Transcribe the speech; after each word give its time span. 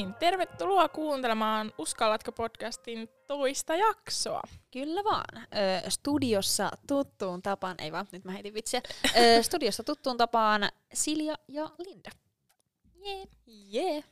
Niin, 0.00 0.14
tervetuloa 0.14 0.88
kuuntelemaan 0.88 1.72
Uskallatko 1.78 2.32
podcastin 2.32 3.08
toista 3.26 3.76
jaksoa. 3.76 4.42
Kyllä 4.70 5.04
vaan. 5.04 5.46
Ö, 5.86 5.90
studiossa 5.90 6.70
tuttuun 6.86 7.42
tapaan, 7.42 7.74
ei 7.78 7.92
vaan, 7.92 8.06
nyt 8.12 8.24
mä 8.24 8.32
heitin 8.32 8.54
vitsiä. 8.54 8.80
Ö, 9.16 9.42
studiossa 9.42 9.84
tuttuun 9.84 10.16
tapaan 10.16 10.68
Silja 10.94 11.34
ja 11.48 11.70
Linda. 11.78 12.10
Jee. 12.94 13.24
Jee. 13.46 14.04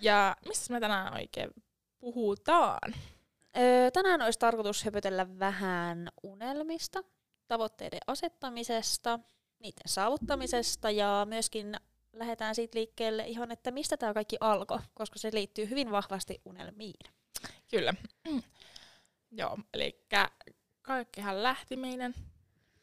Ja 0.00 0.36
missä 0.48 0.72
me 0.72 0.80
tänään 0.80 1.14
oikein 1.14 1.50
puhutaan? 1.98 2.94
Ö, 3.56 3.90
tänään 3.92 4.22
olisi 4.22 4.38
tarkoitus 4.38 4.84
höpötellä 4.84 5.38
vähän 5.38 6.08
unelmista, 6.22 7.04
tavoitteiden 7.48 8.00
asettamisesta, 8.06 9.18
niiden 9.58 9.82
saavuttamisesta 9.86 10.90
ja 10.90 11.26
myöskin 11.28 11.76
lähdetään 12.12 12.54
siitä 12.54 12.78
liikkeelle 12.78 13.24
ihan, 13.26 13.50
että 13.50 13.70
mistä 13.70 13.96
tämä 13.96 14.14
kaikki 14.14 14.36
alkoi, 14.40 14.78
koska 14.94 15.18
se 15.18 15.30
liittyy 15.32 15.70
hyvin 15.70 15.90
vahvasti 15.90 16.40
unelmiin. 16.44 17.12
Kyllä. 17.70 17.94
Joo, 19.38 19.58
eli 19.74 20.06
kaikkihan 20.82 21.42
lähti 21.42 21.76
meidän 21.76 22.14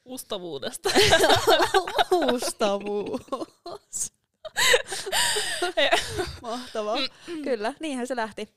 ustavuudesta. 0.05 0.89
Ustavuus. 2.33 4.13
Mahtavaa. 6.41 6.97
Kyllä, 7.43 7.73
niinhän 7.79 8.07
se 8.07 8.15
lähti. 8.15 8.49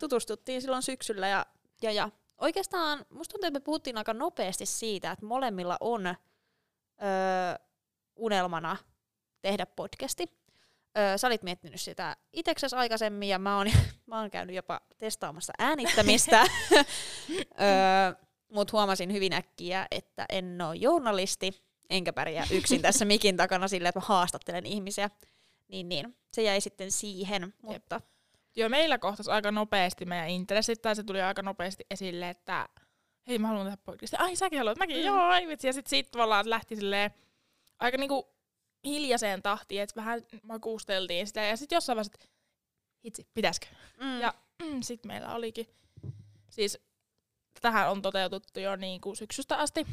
Tutustuttiin 0.00 0.62
silloin 0.62 0.82
syksyllä 0.82 1.28
ja, 1.28 1.46
ja, 1.82 1.92
ja 1.92 2.10
oikeastaan 2.38 3.06
musta 3.10 3.32
tuntuu, 3.32 3.46
että 3.46 3.60
me 3.60 3.64
puhuttiin 3.64 3.98
aika 3.98 4.14
nopeasti 4.14 4.66
siitä, 4.66 5.10
että 5.10 5.26
molemmilla 5.26 5.76
on 5.80 6.06
öö, 6.06 6.14
unelmana 8.16 8.76
tehdä 9.42 9.66
podcasti. 9.66 10.26
Öö, 10.98 11.18
sä 11.18 11.26
olit 11.26 11.42
miettinyt 11.42 11.80
sitä 11.80 12.16
itseksesi 12.32 12.76
aikaisemmin 12.76 13.28
ja 13.28 13.38
mä 13.38 13.56
oon, 13.56 13.66
mä 14.06 14.20
oon 14.20 14.30
käynyt 14.30 14.56
jopa 14.56 14.80
testaamassa 14.98 15.52
äänittämistä. 15.58 16.40
öö, 16.70 18.26
Mutta 18.52 18.72
huomasin 18.72 19.12
hyvin 19.12 19.32
äkkiä, 19.32 19.86
että 19.90 20.26
en 20.28 20.60
ole 20.62 20.76
journalisti, 20.76 21.62
enkä 21.90 22.12
pärjää 22.12 22.46
yksin 22.50 22.82
tässä 22.86 23.04
mikin 23.04 23.36
takana 23.36 23.68
silleen, 23.68 23.88
että 23.88 24.00
mä 24.00 24.06
haastattelen 24.06 24.66
ihmisiä. 24.66 25.10
Niin, 25.68 25.88
niin. 25.88 26.16
Se 26.32 26.42
jäi 26.42 26.60
sitten 26.60 26.90
siihen, 26.92 27.54
mutta... 27.62 28.00
Joo, 28.56 28.68
meillä 28.68 28.98
kohtasi 28.98 29.30
aika 29.30 29.52
nopeasti 29.52 30.04
meidän 30.04 30.28
intressit, 30.28 30.82
tai 30.82 30.96
se 30.96 31.02
tuli 31.02 31.22
aika 31.22 31.42
nopeasti 31.42 31.86
esille, 31.90 32.30
että 32.30 32.68
hei 33.28 33.38
mä 33.38 33.48
haluan 33.48 33.66
tehdä 33.66 33.78
podcastia. 33.84 34.20
Ai 34.20 34.36
säkin 34.36 34.58
haluat, 34.58 34.78
mäkin, 34.78 34.96
mm. 34.96 35.02
joo, 35.02 35.20
ai 35.20 35.46
vitsi. 35.46 35.66
Ja 35.66 35.72
sitten 35.72 35.90
sit 35.90 36.10
tavallaan 36.10 36.50
lähti 36.50 36.76
silleen 36.76 37.10
aika 37.78 37.98
niinku 37.98 38.37
hiljaiseen 38.84 39.42
tahtiin, 39.42 39.82
että 39.82 39.96
vähän 39.96 40.22
makuusteltiin 40.42 41.26
sitä. 41.26 41.40
Ja 41.44 41.56
sitten 41.56 41.76
jossain 41.76 41.96
vaiheessa, 41.96 42.12
että 42.14 42.28
hitsi, 43.04 43.26
pitäisikö? 43.34 43.66
Mm. 44.00 44.20
Ja 44.20 44.34
mm, 44.62 44.82
sitten 44.82 45.08
meillä 45.08 45.34
olikin, 45.34 45.66
siis 46.50 46.78
tähän 47.60 47.90
on 47.90 48.02
toteutettu 48.02 48.60
jo 48.60 48.76
niin 48.76 49.00
kuin 49.00 49.16
syksystä 49.16 49.56
asti. 49.56 49.86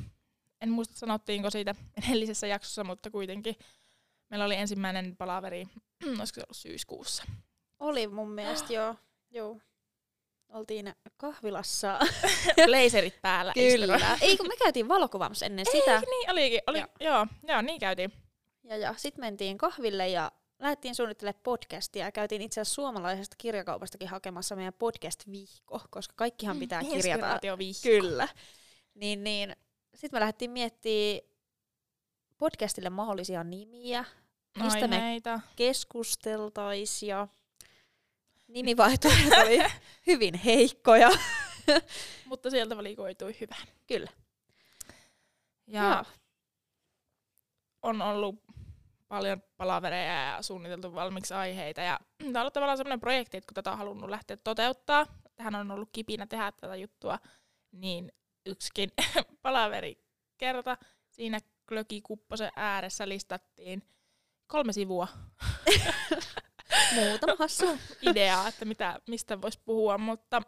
En 0.61 0.69
muista 0.69 0.97
sanottiinko 0.97 1.49
siitä 1.49 1.75
edellisessä 2.07 2.47
jaksossa, 2.47 2.83
mutta 2.83 3.11
kuitenkin 3.11 3.55
meillä 4.29 4.45
oli 4.45 4.55
ensimmäinen 4.55 5.15
palaveri, 5.17 5.67
olisiko 6.19 6.35
se 6.35 6.41
ollut 6.41 6.57
syyskuussa. 6.57 7.23
Oli 7.79 8.07
mun 8.07 8.29
mielestä, 8.29 8.73
joo. 8.73 8.95
joo. 9.31 9.59
Oltiin 10.49 10.95
kahvilassa. 11.17 11.99
Blazerit 12.65 13.21
päällä. 13.21 13.53
Kyllä. 13.53 14.17
Ei 14.21 14.37
kun 14.37 14.47
me 14.47 14.55
käytiin 14.57 14.87
valokuvaamassa 14.87 15.45
ennen 15.45 15.65
Ei, 15.73 15.79
sitä. 15.79 15.99
niin 15.99 16.31
olikin. 16.31 16.61
Oli, 16.67 16.79
joo. 16.79 16.87
joo, 16.99 17.27
joo, 17.47 17.61
niin 17.61 17.79
käytiin. 17.79 18.11
Ja, 18.65 18.77
ja 18.77 18.93
sitten 18.97 19.19
mentiin 19.25 19.57
kahville 19.57 20.07
ja 20.09 20.31
lähdettiin 20.59 20.95
suunnittelemaan 20.95 21.41
podcastia 21.43 22.05
ja 22.05 22.11
käytiin 22.11 22.41
itse 22.41 22.61
asiassa 22.61 22.75
suomalaisesta 22.75 23.35
kirjakaupastakin 23.39 24.07
hakemassa 24.07 24.55
meidän 24.55 24.73
podcast-vihko, 24.73 25.81
koska 25.89 26.13
kaikkihan 26.17 26.59
pitää 26.59 26.81
Mm, 26.81 26.89
kirjata. 26.89 27.39
Kyllä. 27.83 28.27
Niin, 28.93 29.23
niin. 29.23 29.55
Sitten 29.95 30.17
me 30.17 30.19
lähdettiin 30.19 30.51
miettimään 30.51 31.21
podcastille 32.37 32.89
mahdollisia 32.89 33.43
nimiä, 33.43 34.05
mistä 34.63 34.87
me 34.87 34.95
Aiheita. 34.95 35.39
keskusteltaisiin 35.55 37.09
ja 37.09 37.27
nimivaihtoehdot 38.47 39.33
oli 39.45 39.59
hyvin 40.07 40.33
heikkoja. 40.33 41.09
Mutta 42.25 42.49
sieltä 42.49 42.77
valikoitui 42.77 43.35
hyvä. 43.41 43.55
Kyllä. 43.87 44.11
Ja 45.67 45.83
Joo. 45.83 46.03
on 47.81 48.01
ollut 48.01 48.35
paljon 49.07 49.43
palavereja 49.57 50.13
ja 50.13 50.41
suunniteltu 50.41 50.93
valmiiksi 50.95 51.33
aiheita. 51.33 51.81
Ja 51.81 51.99
tämä 52.17 52.29
on 52.29 52.37
ollut 52.37 52.53
tavallaan 52.53 52.77
sellainen 52.77 52.99
projekti, 52.99 53.37
että 53.37 53.47
kun 53.47 53.55
tätä 53.55 53.71
on 53.71 53.77
halunnut 53.77 54.09
lähteä 54.09 54.37
toteuttaa, 54.37 55.05
tähän 55.35 55.55
on 55.55 55.71
ollut 55.71 55.89
kipinä 55.91 56.27
tehdä 56.27 56.51
tätä 56.51 56.75
juttua, 56.75 57.19
niin 57.71 58.11
yksikin 58.45 58.91
palaveri 59.41 59.97
kerta 60.37 60.77
siinä 61.09 61.39
Glöki 61.67 62.01
Kupposen 62.01 62.51
ääressä 62.55 63.09
listattiin 63.09 63.83
kolme 64.47 64.73
sivua 64.73 65.07
Muutama 66.95 67.35
hassu. 67.39 67.65
ideaa, 68.11 68.47
että 68.47 68.65
mitä, 68.65 68.99
mistä 69.07 69.41
voisi 69.41 69.59
puhua, 69.65 69.97
mutta 69.97 70.41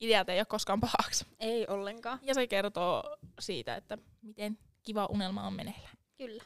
ideat 0.00 0.28
ei 0.28 0.38
ole 0.38 0.44
koskaan 0.44 0.80
pahaksi. 0.80 1.26
Ei 1.40 1.66
ollenkaan. 1.66 2.18
Ja 2.22 2.34
se 2.34 2.46
kertoo 2.46 3.16
siitä, 3.40 3.76
että 3.76 3.98
miten 4.22 4.58
kiva 4.82 5.06
unelma 5.06 5.46
on 5.46 5.52
meneillään. 5.52 5.96
Kyllä. 6.18 6.44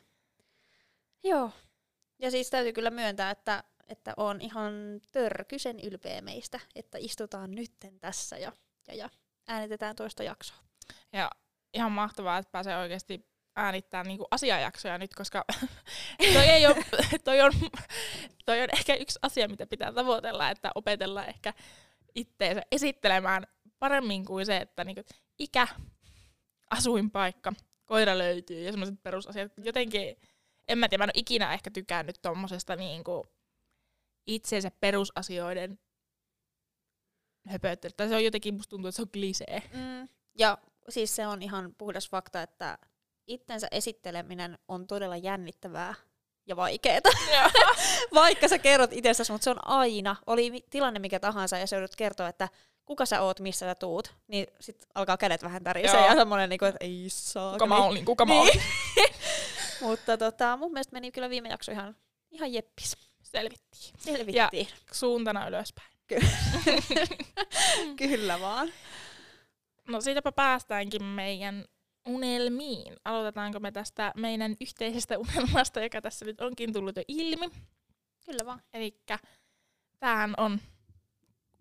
Joo. 1.24 1.50
Ja 2.18 2.30
siis 2.30 2.50
täytyy 2.50 2.72
kyllä 2.72 2.90
myöntää, 2.90 3.30
että, 3.30 3.64
että 3.88 4.14
on 4.16 4.40
ihan 4.40 5.00
törkysen 5.12 5.80
ylpeä 5.80 6.20
meistä, 6.20 6.60
että 6.74 6.98
istutaan 7.00 7.50
nytten 7.50 8.00
tässä 8.00 8.38
ja, 8.38 8.52
ja, 8.88 8.94
ja 8.94 9.10
äänitetään 9.48 9.96
toista 9.96 10.22
jaksoa. 10.22 10.56
Ja 11.12 11.30
ihan 11.74 11.92
mahtavaa, 11.92 12.38
että 12.38 12.50
pääsee 12.50 12.76
oikeasti 12.76 13.30
äänittämään 13.56 14.06
niinku 14.06 14.26
asiajaksoja 14.30 14.98
nyt, 14.98 15.14
koska 15.14 15.44
toi, 16.34 16.46
ei 16.46 16.66
ole, 16.66 16.76
toi, 17.24 17.40
on, 17.40 17.52
toi 18.46 18.62
on 18.62 18.68
ehkä 18.72 18.94
yksi 18.94 19.18
asia, 19.22 19.48
mitä 19.48 19.66
pitää 19.66 19.92
tavoitella, 19.92 20.50
että 20.50 20.70
opetellaan 20.74 21.28
ehkä 21.28 21.54
itteensä 22.14 22.62
esittelemään 22.72 23.46
paremmin 23.78 24.24
kuin 24.24 24.46
se, 24.46 24.56
että 24.56 24.84
niinku 24.84 25.02
ikä, 25.38 25.66
asuinpaikka, 26.70 27.52
koira 27.84 28.18
löytyy 28.18 28.62
ja 28.62 28.72
semmoiset 28.72 29.02
perusasiat. 29.02 29.52
Jotenkin, 29.64 30.16
en 30.70 30.78
mä 30.78 30.88
tiedä, 30.88 31.00
mä 31.00 31.04
en 31.04 31.08
ole 31.16 31.20
ikinä 31.20 31.52
ehkä 31.52 31.70
tykännyt 31.70 32.18
tommosesta 32.22 32.76
niinku 32.76 33.26
itsensä 34.26 34.70
perusasioiden 34.80 35.78
höpöttelyä. 37.48 37.94
Tai 37.96 38.08
se 38.08 38.14
on 38.14 38.24
jotenkin, 38.24 38.54
musta 38.54 38.70
tuntuu, 38.70 38.88
että 38.88 38.96
se 38.96 39.02
on 39.02 39.10
klisee. 39.12 39.62
Mm. 39.72 40.08
Ja 40.38 40.58
siis 40.88 41.16
se 41.16 41.26
on 41.26 41.42
ihan 41.42 41.74
puhdas 41.78 42.10
fakta, 42.10 42.42
että 42.42 42.78
itsensä 43.26 43.68
esitteleminen 43.70 44.58
on 44.68 44.86
todella 44.86 45.16
jännittävää 45.16 45.94
ja 46.46 46.56
vaikeeta. 46.56 47.08
Vaikka 48.14 48.48
sä 48.48 48.58
kerrot 48.58 48.92
itsestäsi, 48.92 49.32
mutta 49.32 49.44
se 49.44 49.50
on 49.50 49.68
aina, 49.68 50.16
oli 50.26 50.64
tilanne 50.70 51.00
mikä 51.00 51.20
tahansa, 51.20 51.58
ja 51.58 51.66
sä 51.66 51.76
joudut 51.76 51.96
kertoa, 51.96 52.28
että 52.28 52.48
kuka 52.84 53.06
sä 53.06 53.22
oot, 53.22 53.40
missä 53.40 53.66
sä 53.66 53.74
tuut, 53.74 54.14
niin 54.28 54.46
sit 54.60 54.86
alkaa 54.94 55.16
kädet 55.16 55.42
vähän 55.42 55.64
tärisee 55.64 56.06
ja 56.06 56.14
semmonen, 56.14 56.48
niinku, 56.48 56.64
että 56.64 56.84
ei 56.84 57.04
saa. 57.08 57.52
Kuka 57.52 57.66
mä 57.66 57.76
olin, 57.76 58.04
kuka 58.04 58.26
mä 58.26 58.40
olin. 58.40 58.62
Mutta 59.80 60.18
tota, 60.18 60.56
mun 60.56 60.72
mielestä 60.72 60.92
meni 60.92 61.12
kyllä 61.12 61.30
viime 61.30 61.48
jakso 61.48 61.72
ihan, 61.72 61.96
ihan 62.30 62.52
jeppis. 62.52 62.96
Selvittiin. 63.22 63.94
Selvittiin. 63.98 64.68
Suuntana 64.92 65.48
ylöspäin. 65.48 65.90
Kyllä 67.98 68.40
vaan. 68.40 68.72
No 69.88 70.00
siitäpä 70.00 70.32
päästäänkin 70.32 71.04
meidän 71.04 71.64
unelmiin. 72.06 72.96
Aloitetaanko 73.04 73.60
me 73.60 73.72
tästä 73.72 74.12
meidän 74.16 74.56
yhteisestä 74.60 75.18
unelmasta, 75.18 75.80
joka 75.80 76.00
tässä 76.00 76.24
nyt 76.24 76.40
onkin 76.40 76.72
tullut 76.72 76.96
jo 76.96 77.02
ilmi. 77.08 77.50
Kyllä 78.24 78.46
vaan. 78.46 78.62
Eli 78.72 79.00
tämähän 79.98 80.34
on 80.36 80.60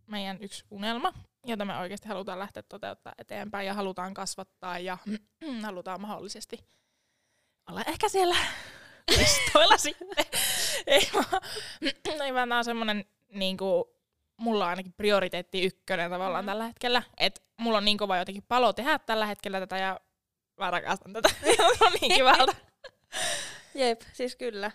meidän 0.07 0.38
yksi 0.42 0.66
unelma, 0.71 1.13
jota 1.45 1.66
me 1.66 1.77
oikeasti 1.77 2.07
halutaan 2.07 2.39
lähteä 2.39 2.63
toteuttaa 2.63 3.13
eteenpäin 3.18 3.68
ja 3.68 3.74
halutaan 3.74 4.13
kasvattaa 4.13 4.80
ja 4.80 4.98
halutaan 5.63 6.01
mahdollisesti 6.01 6.60
olla 7.69 7.81
ehkä 7.88 8.10
siellä 8.10 8.36
listoilla 9.18 9.77
sitten. 9.77 10.25
Ei 10.88 11.10
vaan, 11.13 11.42
ei 12.25 12.33
vaan 12.33 12.50
tää 12.50 12.57
on 12.57 12.66
semmonen 12.66 13.06
niinku, 13.33 13.95
mulla 14.38 14.63
on 14.63 14.69
ainakin 14.69 14.94
prioriteetti 14.94 15.63
ykkönen 15.63 16.12
tavallaan 16.12 16.45
Mhm. 16.45 16.50
tällä 16.50 16.68
hetkellä. 16.68 17.04
Et 17.18 17.44
mulla 17.57 17.77
on 17.77 17.86
niin 17.86 17.98
kova 17.98 18.18
jotenkin 18.18 18.44
palo 18.48 18.74
tehdä 18.74 19.00
tällä 19.00 19.25
hetkellä 19.25 19.60
tätä 19.60 19.77
ja 19.77 20.00
mä 20.57 20.71
rakastan 20.71 21.13
tätä. 21.13 21.30
On 21.86 21.92
niin 22.01 22.13
kivalta. 22.13 22.56
Jep, 23.75 24.01
siis 24.13 24.36
kyllä. 24.36 24.71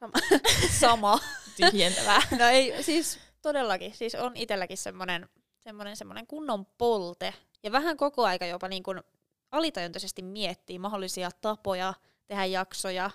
Sama. 0.00 0.12
Sama. 0.80 1.18
Tyhjentävää. 1.56 2.22
No 2.38 2.44
ei, 2.48 2.82
siis 2.82 3.18
todellakin. 3.42 3.94
Siis 3.94 4.14
on 4.14 4.36
itselläkin 4.36 4.78
semmoinen 4.78 5.28
semmonen, 5.62 5.96
semmonen 5.96 6.26
kunnon 6.26 6.66
polte. 6.66 7.34
Ja 7.62 7.72
vähän 7.72 7.96
koko 7.96 8.24
aika 8.24 8.46
jopa 8.46 8.68
niin 8.68 8.82
kuin 8.82 9.02
alitajuntaisesti 9.50 10.22
miettii 10.22 10.78
mahdollisia 10.78 11.30
tapoja 11.40 11.94
tehdä 12.26 12.44
jaksoja, 12.44 13.10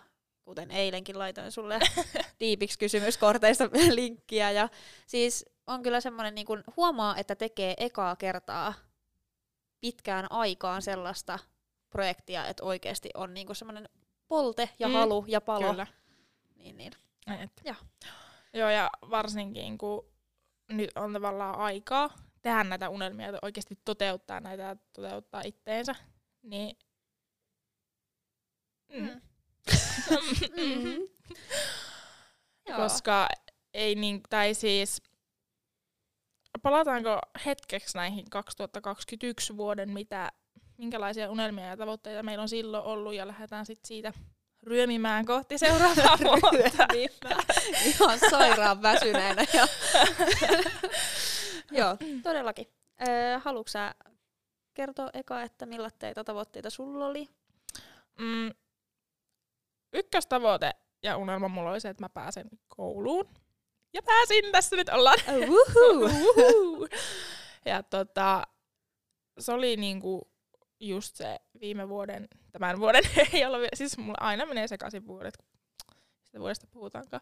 kuten 0.45 0.71
eilenkin 0.71 1.19
laitoin 1.19 1.51
sulle 1.51 1.79
tiipiksi 2.39 2.79
kysymyskorteista 2.79 3.69
linkkiä. 3.91 4.51
Ja 4.51 4.69
siis 5.07 5.45
on 5.67 5.83
kyllä 5.83 6.01
semmoinen, 6.01 6.35
niin 6.35 6.47
kun 6.47 6.63
huomaa, 6.77 7.17
että 7.17 7.35
tekee 7.35 7.73
ekaa 7.77 8.15
kertaa 8.15 8.73
pitkään 9.81 10.31
aikaan 10.31 10.81
sellaista 10.81 11.39
projektia, 11.89 12.45
että 12.45 12.63
oikeasti 12.63 13.09
on 13.13 13.33
niin 13.33 13.55
semmoinen 13.55 13.89
polte 14.27 14.69
ja 14.79 14.87
Mm, 14.87 14.93
halu 14.93 15.25
ja 15.27 15.41
palo. 15.41 15.69
Kyllä. 15.69 15.87
Niin, 16.55 16.77
niin. 16.77 16.91
Et. 17.43 17.61
Joo. 18.53 18.69
Ja 18.69 18.89
varsinkin 19.09 19.77
kun 19.77 20.05
nyt 20.67 20.91
on 20.95 21.13
tavallaan 21.13 21.59
aikaa 21.59 22.09
tehdä 22.41 22.63
näitä 22.63 22.89
unelmia 22.89 23.27
ja 23.27 23.39
oikeasti 23.41 23.79
toteuttaa 23.85 24.39
näitä 24.39 24.63
ja 24.63 24.75
toteuttaa 24.93 25.41
itteensä, 25.45 25.95
niin... 26.43 26.77
Mm. 28.93 29.07
Mm. 29.07 29.21
Mm. 30.57 31.07
Koska 32.77 33.27
ei 33.73 33.95
niin, 33.95 34.21
tai 34.29 34.53
siis, 34.53 35.01
palataanko 36.61 37.19
hetkeksi 37.45 37.97
näihin 37.97 38.29
2021 38.29 39.57
vuoden, 39.57 39.89
mitä, 39.89 40.31
minkälaisia 40.77 41.31
unelmia 41.31 41.65
ja 41.65 41.77
tavoitteita 41.77 42.23
meillä 42.23 42.41
on 42.41 42.49
silloin 42.49 42.83
ollut, 42.83 43.13
ja 43.13 43.27
lähdetään 43.27 43.65
sitten 43.65 43.88
siitä 43.88 44.13
ryömimään 44.63 45.25
kohti 45.25 45.57
seuraavaa 45.65 46.19
vuotta. 46.19 46.88
Ihan 47.89 48.19
sairaan 48.29 48.81
väsyneenä. 48.81 49.45
Ja 49.53 49.67
Joo, 51.71 51.97
todellakin. 52.23 52.67
Öö, 53.07 53.39
haluatko 53.39 53.67
sä 53.67 53.95
kertoa 54.73 55.09
eka, 55.13 55.41
että 55.41 55.65
millaisia 55.65 56.23
tavoitteita 56.25 56.69
sulla 56.69 57.06
oli? 57.06 57.29
Mm, 58.19 58.51
ykköstavoite 59.94 60.71
ja 61.03 61.18
unelma 61.18 61.47
mulla 61.47 61.71
oli 61.71 61.79
se, 61.79 61.89
että 61.89 62.03
mä 62.03 62.09
pääsen 62.09 62.50
kouluun. 62.68 63.29
Ja 63.94 64.01
pääsin, 64.06 64.51
tässä 64.51 64.75
nyt 64.75 64.89
ollaan. 64.89 65.18
Uhuhu. 65.50 66.06
Uhuhu. 66.06 66.88
ja 67.65 67.83
tota, 67.83 68.44
se 69.39 69.51
oli 69.51 69.77
niinku 69.77 70.31
just 70.79 71.15
se 71.15 71.39
viime 71.59 71.89
vuoden, 71.89 72.27
tämän 72.51 72.79
vuoden 72.79 73.03
ei 73.33 73.45
ole 73.45 73.57
vielä, 73.57 73.69
siis 73.74 73.97
mulla 73.97 74.17
aina 74.19 74.45
menee 74.45 74.67
sekaisin 74.67 75.07
vuodet, 75.07 75.38
kun 75.38 75.45
sitä 76.24 76.39
vuodesta 76.39 76.67
puhutaankaan. 76.71 77.21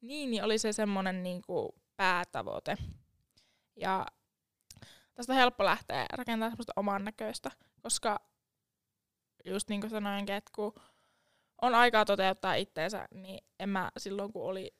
Niin, 0.00 0.30
niin 0.30 0.44
oli 0.44 0.58
se 0.58 0.72
semmonen 0.72 1.22
niinku 1.22 1.74
päätavoite. 1.96 2.76
Ja 3.76 4.06
tästä 5.14 5.32
on 5.32 5.36
helppo 5.36 5.64
lähteä 5.64 6.06
rakentamaan 6.12 6.52
semmoista 6.52 6.72
oman 6.76 7.04
näköistä, 7.04 7.50
koska 7.82 8.20
just 9.44 9.68
niin 9.68 9.80
kuin 9.80 9.90
sanoinkin, 9.90 10.34
että 10.34 10.50
kun 10.54 10.74
on 11.62 11.74
aikaa 11.74 12.04
toteuttaa 12.04 12.54
itteensä, 12.54 13.08
niin 13.14 13.44
en 13.60 13.68
mä 13.68 13.90
silloin 13.96 14.32
kun 14.32 14.44
oli 14.44 14.74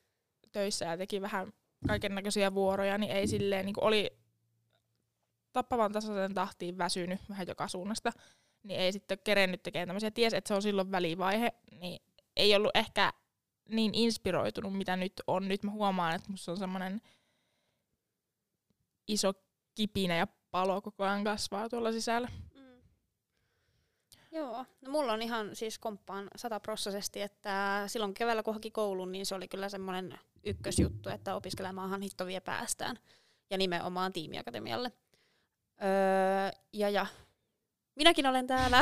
töissä 0.51 0.85
ja 0.85 0.97
teki 0.97 1.21
vähän 1.21 1.53
kaiken 1.87 2.15
näköisiä 2.15 2.53
vuoroja, 2.53 2.97
niin 2.97 3.11
ei 3.11 3.27
silleen, 3.27 3.65
niin 3.65 3.73
kuin 3.73 3.83
oli 3.83 4.17
tappavan 5.53 5.91
tasaisen 5.91 6.33
tahtiin 6.33 6.77
väsynyt 6.77 7.19
vähän 7.29 7.47
joka 7.47 7.67
suunnasta, 7.67 8.11
niin 8.63 8.79
ei 8.79 8.91
sitten 8.91 9.19
kerennyt 9.23 9.63
tekemään 9.63 9.87
tämmöisiä. 9.87 10.11
Ties, 10.11 10.33
että 10.33 10.47
se 10.47 10.53
on 10.53 10.61
silloin 10.61 10.91
välivaihe, 10.91 11.53
niin 11.71 12.01
ei 12.35 12.55
ollut 12.55 12.75
ehkä 12.75 13.13
niin 13.69 13.95
inspiroitunut, 13.95 14.77
mitä 14.77 14.95
nyt 14.95 15.13
on. 15.27 15.47
Nyt 15.47 15.63
mä 15.63 15.71
huomaan, 15.71 16.15
että 16.15 16.31
musta 16.31 16.51
on 16.51 16.57
semmoinen 16.57 17.01
iso 19.07 19.33
kipinä 19.75 20.15
ja 20.15 20.27
palo 20.51 20.81
koko 20.81 21.03
ajan 21.03 21.23
kasvaa 21.23 21.69
tuolla 21.69 21.91
sisällä. 21.91 22.27
Mm. 22.55 22.81
Joo, 24.31 24.65
no 24.81 24.91
mulla 24.91 25.13
on 25.13 25.21
ihan 25.21 25.55
siis 25.55 25.79
komppaan 25.79 26.27
sataprossaisesti, 26.35 27.21
että 27.21 27.83
silloin 27.87 28.13
keväällä 28.13 28.43
kun 28.43 28.53
haki 28.53 28.71
koulun, 28.71 29.11
niin 29.11 29.25
se 29.25 29.35
oli 29.35 29.47
kyllä 29.47 29.69
semmoinen 29.69 30.19
ykkösjuttu, 30.43 31.09
että 31.09 31.35
opiskelemaanhan 31.35 32.01
hitto 32.01 32.25
vie 32.25 32.39
päästään. 32.39 32.99
Ja 33.49 33.57
nimenomaan 33.57 34.13
tiimiakatemialle. 34.13 34.91
Öö, 35.83 36.59
ja 36.73 36.89
ja, 36.89 37.05
minäkin 37.95 38.27
olen 38.27 38.47
täällä. 38.47 38.77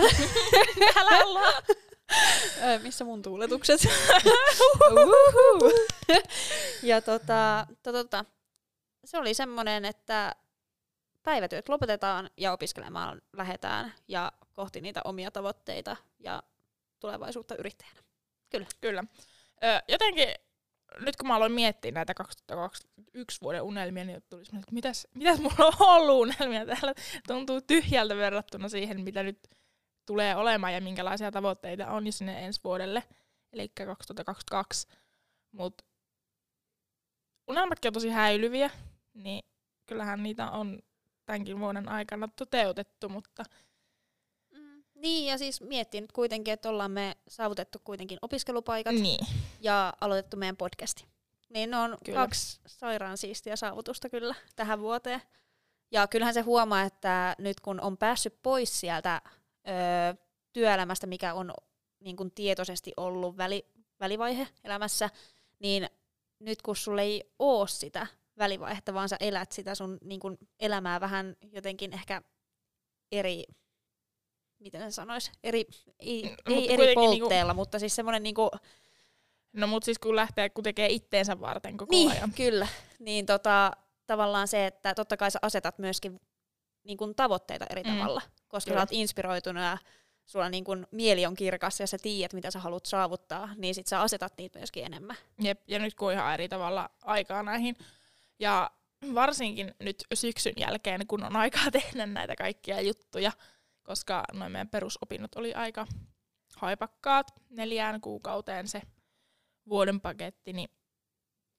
Älä 0.97 1.25
olla! 1.25 1.53
Öö, 2.63 2.79
missä 2.79 3.05
mun 3.05 3.21
tuuletukset? 3.21 3.81
Ja 6.83 7.01
tota, 7.01 7.67
to, 7.83 7.91
tota, 7.91 8.25
se 9.05 9.17
oli 9.17 9.33
semmoinen, 9.33 9.85
että 9.85 10.35
päivätyöt 11.23 11.69
lopetetaan 11.69 12.29
ja 12.37 12.51
opiskelemaan 12.51 13.21
lähdetään 13.33 13.93
ja 14.07 14.31
kohti 14.53 14.81
niitä 14.81 15.01
omia 15.03 15.31
tavoitteita 15.31 15.97
ja 16.19 16.43
tulevaisuutta 16.99 17.55
yrittäjänä. 17.55 17.99
Kyllä. 18.81 19.03
Ö, 19.63 19.81
jotenkin, 19.87 20.27
nyt 20.99 21.15
kun 21.15 21.27
mä 21.27 21.35
aloin 21.35 21.51
miettiä 21.51 21.91
näitä 21.91 22.13
2021 22.13 23.41
vuoden 23.41 23.61
unelmia, 23.61 24.05
niin 24.05 24.23
tuli 24.29 24.45
semmoinen, 24.45 24.63
että 24.63 24.73
mitäs, 24.73 25.07
mitäs 25.13 25.39
mulla 25.39 25.65
on 25.65 25.73
ollut 25.79 26.21
unelmia 26.21 26.65
täällä. 26.65 26.93
Tuntuu 27.27 27.61
tyhjältä 27.61 28.15
verrattuna 28.15 28.69
siihen, 28.69 29.01
mitä 29.01 29.23
nyt 29.23 29.49
tulee 30.05 30.35
olemaan 30.35 30.73
ja 30.73 30.81
minkälaisia 30.81 31.31
tavoitteita 31.31 31.91
on 31.91 32.11
sinne 32.11 32.45
ensi 32.45 32.61
vuodelle, 32.63 33.03
eli 33.53 33.69
2022. 33.69 34.87
Mutta 35.51 35.83
unelmatkin 37.47 37.89
on 37.89 37.93
tosi 37.93 38.09
häilyviä, 38.09 38.69
niin 39.13 39.45
kyllähän 39.85 40.23
niitä 40.23 40.51
on 40.51 40.79
tämänkin 41.33 41.59
vuoden 41.59 41.89
aikana 41.89 42.29
toteutettu, 42.35 43.09
mutta 43.09 43.43
Mm. 44.51 44.83
Niin, 44.95 45.25
ja 45.25 45.37
siis 45.37 45.61
miettii 45.61 46.01
nyt 46.01 46.11
kuitenkin, 46.11 46.53
että 46.53 46.69
ollaan 46.69 46.91
me 46.91 47.17
saavutettu 47.27 47.79
kuitenkin 47.83 48.17
opiskelupaikat 48.21 48.95
niin. 48.95 49.27
ja 49.59 49.93
aloitettu 50.01 50.37
meidän 50.37 50.57
podcasti. 50.57 51.05
Niin 51.49 51.71
ne 51.71 51.77
on 51.77 51.97
Kyllä. 52.05 52.19
kaksi 52.19 52.59
sairaan 52.67 53.17
siistiä 53.17 53.55
saavutusta 53.55 54.09
kyllä 54.09 54.35
tähän 54.55 54.79
vuoteen. 54.79 55.21
Ja 55.91 56.07
kyllähän 56.07 56.33
se 56.33 56.41
huomaa, 56.41 56.81
että 56.81 57.35
nyt 57.37 57.59
kun 57.59 57.81
on 57.81 57.97
päässyt 57.97 58.41
pois 58.43 58.79
sieltä 58.79 59.21
ö, 59.25 60.15
työelämästä, 60.53 61.07
mikä 61.07 61.33
on 61.33 61.53
niin 61.99 62.15
kuin 62.15 62.31
tietoisesti 62.31 62.93
ollut 62.97 63.37
väli, 63.37 63.65
välivaihe 63.99 64.47
elämässä, 64.63 65.09
niin 65.59 65.89
nyt 66.39 66.61
kun 66.61 66.75
sulle 66.75 67.01
ei 67.01 67.33
oo 67.39 67.67
sitä 67.67 68.07
välivaihetta, 68.37 68.93
vaan 68.93 69.09
sä 69.09 69.17
elät 69.19 69.51
sitä 69.51 69.75
sun 69.75 69.97
niin 70.03 70.19
kuin 70.19 70.37
elämää 70.59 70.99
vähän 71.01 71.35
jotenkin 71.51 71.93
ehkä 71.93 72.21
eri, 73.11 73.43
miten 74.59 74.81
se 74.81 74.95
sanois, 74.95 75.31
eri, 75.43 75.65
ei, 75.99 76.23
Mm, 76.23 76.53
ei 76.53 76.73
eri 76.73 76.85
niinku- 76.85 77.01
poltteella, 77.19 77.53
mutta 77.53 77.79
siis 77.79 77.95
semmoinen 77.95 78.23
niinku, 78.23 78.49
No 79.53 79.67
mut 79.67 79.83
siis 79.83 79.99
kun 79.99 80.15
lähtee, 80.15 80.49
kun 80.49 80.63
tekee 80.63 80.87
itteensä 80.89 81.39
varten 81.39 81.77
koko 81.77 81.91
niin, 81.91 82.11
ajan. 82.11 82.31
kyllä, 82.33 82.67
niin 82.99 83.25
tota, 83.25 83.71
tavallaan 84.07 84.47
se, 84.47 84.65
että 84.65 84.93
totta 84.93 85.17
kai 85.17 85.31
sä 85.31 85.39
asetat 85.41 85.77
myöskin 85.79 86.19
niin 86.83 86.97
kuin 86.97 87.15
tavoitteita 87.15 87.65
eri 87.69 87.83
Mm. 87.83 87.97
tavalla, 87.97 88.21
koska 88.47 88.69
Kyllä. 88.69 88.79
sä 88.79 88.83
oot 88.83 88.91
inspiroitunut 88.91 89.63
ja 89.63 89.77
sulla 90.25 90.49
niin 90.49 90.63
kuin 90.63 90.87
mieli 90.91 91.25
on 91.25 91.35
kirkas 91.35 91.79
ja 91.79 91.87
sä 91.87 91.97
tiedät, 92.01 92.33
mitä 92.33 92.51
sä 92.51 92.59
haluat 92.59 92.85
saavuttaa, 92.85 93.49
niin 93.55 93.75
sit 93.75 93.87
sä 93.87 94.01
asetat 94.01 94.33
niitä 94.37 94.59
myöskin 94.59 94.85
enemmän. 94.85 95.15
Jep, 95.41 95.61
ja 95.67 95.79
nyt 95.79 95.93
kun 95.95 96.07
on 96.07 96.13
ihan 96.13 96.33
eri 96.33 96.49
tavalla 96.49 96.89
aikaa 97.01 97.43
näihin. 97.43 97.75
Ja 98.39 98.71
varsinkin 99.15 99.75
nyt 99.79 100.03
syksyn 100.13 100.53
jälkeen, 100.57 101.07
kun 101.07 101.23
on 101.23 101.35
aikaa 101.35 101.71
tehdä 101.81 102.05
näitä 102.05 102.35
kaikkia 102.35 102.81
juttuja, 102.81 103.31
koska 103.83 104.23
noin 104.33 104.51
meidän 104.51 104.69
perusopinnot 104.69 105.35
oli 105.35 105.53
aika 105.53 105.87
haipakkaat 106.55 107.31
neljään 107.49 108.01
kuukauteen 108.01 108.67
se 108.67 108.81
vuoden 109.69 110.01
paketti, 110.01 110.53
niin 110.53 110.69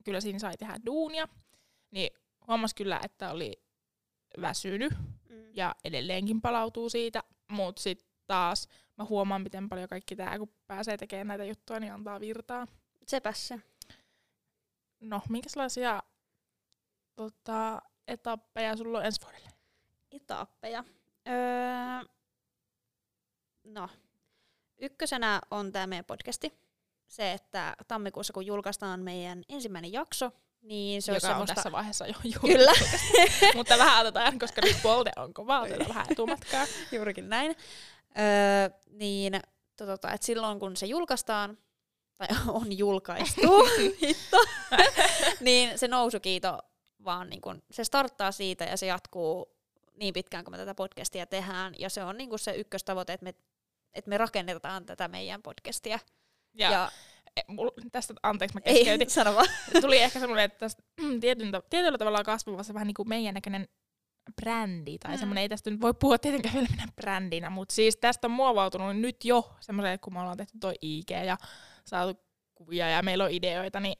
kyllä 0.04 0.20
siinä 0.20 0.38
sai 0.38 0.56
tehdä 0.56 0.76
duunia. 0.86 1.28
Niin 1.90 2.10
huomas 2.46 2.74
kyllä, 2.74 3.00
että 3.04 3.30
oli 3.30 3.62
väsynyt 4.40 4.92
Mm. 5.34 5.50
ja 5.54 5.74
edelleenkin 5.84 6.40
palautuu 6.40 6.90
siitä, 6.90 7.22
mutta 7.48 7.82
sitten 7.82 8.08
taas 8.26 8.68
mä 8.96 9.04
huomaan, 9.04 9.42
miten 9.42 9.68
paljon 9.68 9.88
kaikki 9.88 10.16
tämä, 10.16 10.38
kun 10.38 10.54
pääsee 10.66 10.96
tekemään 10.96 11.26
näitä 11.26 11.44
juttuja, 11.44 11.80
niin 11.80 11.92
antaa 11.92 12.20
virtaa. 12.20 12.66
Sepäs 13.06 13.48
se. 13.48 13.60
No, 15.00 15.22
minkälaisia 15.28 16.02
tota, 17.16 17.82
etappeja 18.08 18.76
sulla 18.76 18.98
on 18.98 19.04
ensi 19.04 19.20
vuodelle? 19.22 19.48
Etappeja. 20.12 20.84
Öö, 21.28 22.08
no, 23.64 23.88
ykkösenä 24.78 25.40
on 25.50 25.72
tämä 25.72 25.86
meidän 25.86 26.04
podcasti. 26.04 26.52
Se, 27.06 27.32
että 27.32 27.76
tammikuussa 27.88 28.32
kun 28.32 28.46
julkaistaan 28.46 29.00
meidän 29.00 29.42
ensimmäinen 29.48 29.92
jakso, 29.92 30.30
niin 30.62 31.02
se 31.02 31.12
Joka 31.12 31.26
on 31.26 31.30
semmoista... 31.30 31.54
tässä 31.54 31.72
vaiheessa 31.72 32.06
jo 32.06 32.14
julkaistu. 32.24 32.46
Kyllä. 32.46 32.72
Mutta 33.56 33.78
vähän 33.78 34.00
otetaan, 34.00 34.38
koska 34.38 34.60
nyt 34.64 34.76
puolte 34.82 35.12
on 35.16 35.34
kovaa, 35.34 35.60
otetaan 35.60 35.88
vähän 35.88 36.06
etumatkaa. 36.10 36.66
Juurikin 36.92 37.28
näin. 37.28 37.56
Öö, 38.18 38.78
niin 38.90 39.40
to, 39.76 39.86
tota, 39.86 40.12
et 40.12 40.22
silloin 40.22 40.60
kun 40.60 40.76
se 40.76 40.86
julkaistaan, 40.86 41.58
tai 42.18 42.28
on 42.48 42.78
julkaistu, 42.78 43.64
hitto, 44.02 44.44
niin 45.40 45.78
se 45.78 45.88
nousukiito 45.88 46.58
vaan 47.04 47.30
niin 47.30 47.40
kun, 47.40 47.62
se 47.70 47.84
starttaa 47.84 48.32
siitä 48.32 48.64
ja 48.64 48.76
se 48.76 48.86
jatkuu 48.86 49.54
niin 49.96 50.14
pitkään, 50.14 50.44
kun 50.44 50.52
me 50.52 50.58
tätä 50.58 50.74
podcastia 50.74 51.26
tehdään. 51.26 51.74
Ja 51.78 51.90
se 51.90 52.04
on 52.04 52.16
niin 52.16 52.30
kun 52.30 52.38
se 52.38 52.54
ykköstavoite, 52.54 53.12
että 53.12 53.24
me, 53.24 53.34
että 53.94 54.08
me 54.08 54.18
rakennetaan 54.18 54.86
tätä 54.86 55.08
meidän 55.08 55.42
podcastia. 55.42 55.98
Ja, 56.54 56.70
ja 56.70 56.90
e, 57.36 57.40
mul, 57.48 57.70
tästä, 57.92 58.14
anteeksi 58.22 58.56
mä 58.56 58.60
Ei, 58.64 58.74
keskeytin. 58.74 59.10
sano 59.10 59.34
vaan. 59.34 59.46
Tuli 59.80 59.98
ehkä 59.98 60.20
semmoinen, 60.20 60.44
että 60.44 60.58
tästä, 60.58 60.82
tietyn, 61.20 61.52
tietyllä 61.70 61.98
tavalla 61.98 62.24
kasvavassa 62.24 62.74
vähän 62.74 62.86
niin 62.86 62.94
kuin 62.94 63.08
meidän 63.08 63.34
näköinen 63.34 63.68
brändi, 64.42 64.98
tai 64.98 65.10
Mm. 65.10 65.14
mm. 65.14 65.18
semmoinen, 65.18 65.42
ei 65.42 65.48
tästä 65.48 65.70
nyt 65.70 65.80
voi 65.80 65.94
puhua 65.94 66.18
tietenkään 66.18 66.54
vielä 66.54 66.68
minä 66.70 66.88
brändinä, 66.96 67.50
mutta 67.50 67.74
siis 67.74 67.96
tästä 67.96 68.26
on 68.26 68.30
muovautunut 68.30 68.96
nyt 68.96 69.24
jo 69.24 69.56
semmoinen, 69.60 70.00
kun 70.00 70.12
me 70.12 70.20
ollaan 70.20 70.36
tehty 70.36 70.58
toi 70.58 70.74
IG 70.82 71.10
ja 71.10 71.36
saatu 71.84 72.20
kuvia 72.54 72.88
ja 72.88 73.02
meillä 73.02 73.24
on 73.24 73.30
ideoita, 73.30 73.80
niin 73.80 73.96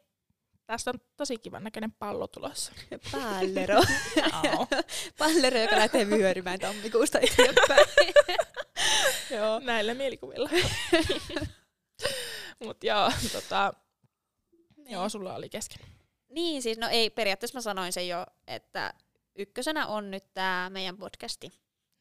tästä 0.67 0.91
on 0.91 1.01
tosi 1.17 1.39
kivan 1.39 1.65
näköinen 1.65 1.93
pallo 1.93 2.27
tulossa. 2.27 2.73
Pallero. 3.13 3.83
Pallero, 5.19 5.59
joka 5.59 5.77
lähtee 5.77 6.07
vyörymään 6.11 6.61
tammikuusta 6.61 7.19
eteenpäin. 7.19 7.87
Joo. 9.37 9.59
Näillä 9.59 9.95
mielikuvilla. 9.95 10.51
Mut 12.65 12.85
joo, 12.85 13.13
tota, 13.33 13.73
joo, 14.89 15.09
sulla 15.09 15.35
oli 15.35 15.49
kesken. 15.49 15.87
Niin, 16.29 16.63
siis 16.63 16.79
no 16.79 16.89
ei, 16.91 17.11
periaatteessa 17.11 17.59
mä 17.59 17.63
sanoin 17.63 17.93
sen 17.93 18.09
jo, 18.09 18.27
että 18.47 18.95
ykkösenä 19.37 19.87
on 19.87 20.11
nyt 20.11 20.25
tämä 20.35 20.71
meidän 20.73 20.97
podcasti. 20.97 21.53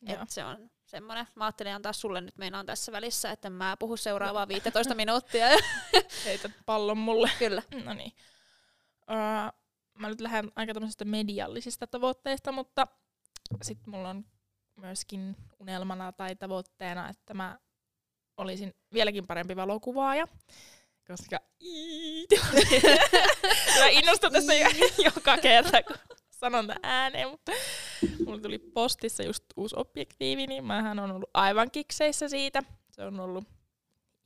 Joo. 0.02 0.24
Et 0.24 0.30
se 0.30 0.44
on 0.44 0.70
semmoinen, 0.86 1.28
mä 1.36 1.46
ajattelin 1.46 1.74
antaa 1.74 1.94
sulle 1.94 2.22
nyt 2.22 2.38
meinaan 2.38 2.66
tässä 2.66 2.92
välissä, 2.92 3.32
että 3.32 3.50
mä 3.50 3.78
puhu 3.80 3.98
seuraavaa 3.98 4.48
15 4.48 4.96
minuuttia. 4.96 5.52
Ja 5.52 5.58
Heität 6.26 6.52
pallon 6.66 6.98
mulle. 6.98 7.32
kyllä. 7.40 7.64
No 7.84 7.94
niin. 7.94 8.14
Öö, 9.10 9.52
mä 10.00 10.10
nyt 10.10 10.22
lähden 10.22 10.52
aika 10.56 10.74
tämmöisistä 10.74 11.06
mediallisista 11.06 11.88
tavoitteista, 11.88 12.52
mutta 12.52 12.88
sitten 13.62 13.94
mulla 13.94 14.10
on 14.10 14.26
myöskin 14.76 15.36
unelmana 15.60 16.12
tai 16.12 16.36
tavoitteena, 16.36 17.10
että 17.10 17.34
mä 17.34 17.60
olisin 18.38 18.74
vieläkin 18.94 19.28
parempi 19.28 19.56
valokuvaaja. 19.56 20.28
Koska 21.08 21.40
mä 23.80 23.88
innostun 23.90 24.32
tästä 24.32 24.54
jo- 24.54 24.70
joka 25.06 25.38
kerta, 25.38 25.84
kun 25.84 25.96
sanon 26.30 26.68
tämän 26.68 26.80
ääneen, 26.84 27.30
mutta 27.30 27.52
mulla 28.26 28.42
tuli 28.42 28.60
postissa 28.60 29.24
just 29.24 29.44
uusi 29.58 29.76
objektiivi, 29.78 30.48
niin 30.48 30.66
mähän 30.66 31.00
on 31.00 31.12
ollut 31.12 31.30
aivan 31.34 31.72
kikseissä 31.72 32.30
siitä. 32.30 32.64
Se 32.92 33.04
on 33.04 33.20
ollut 33.20 33.44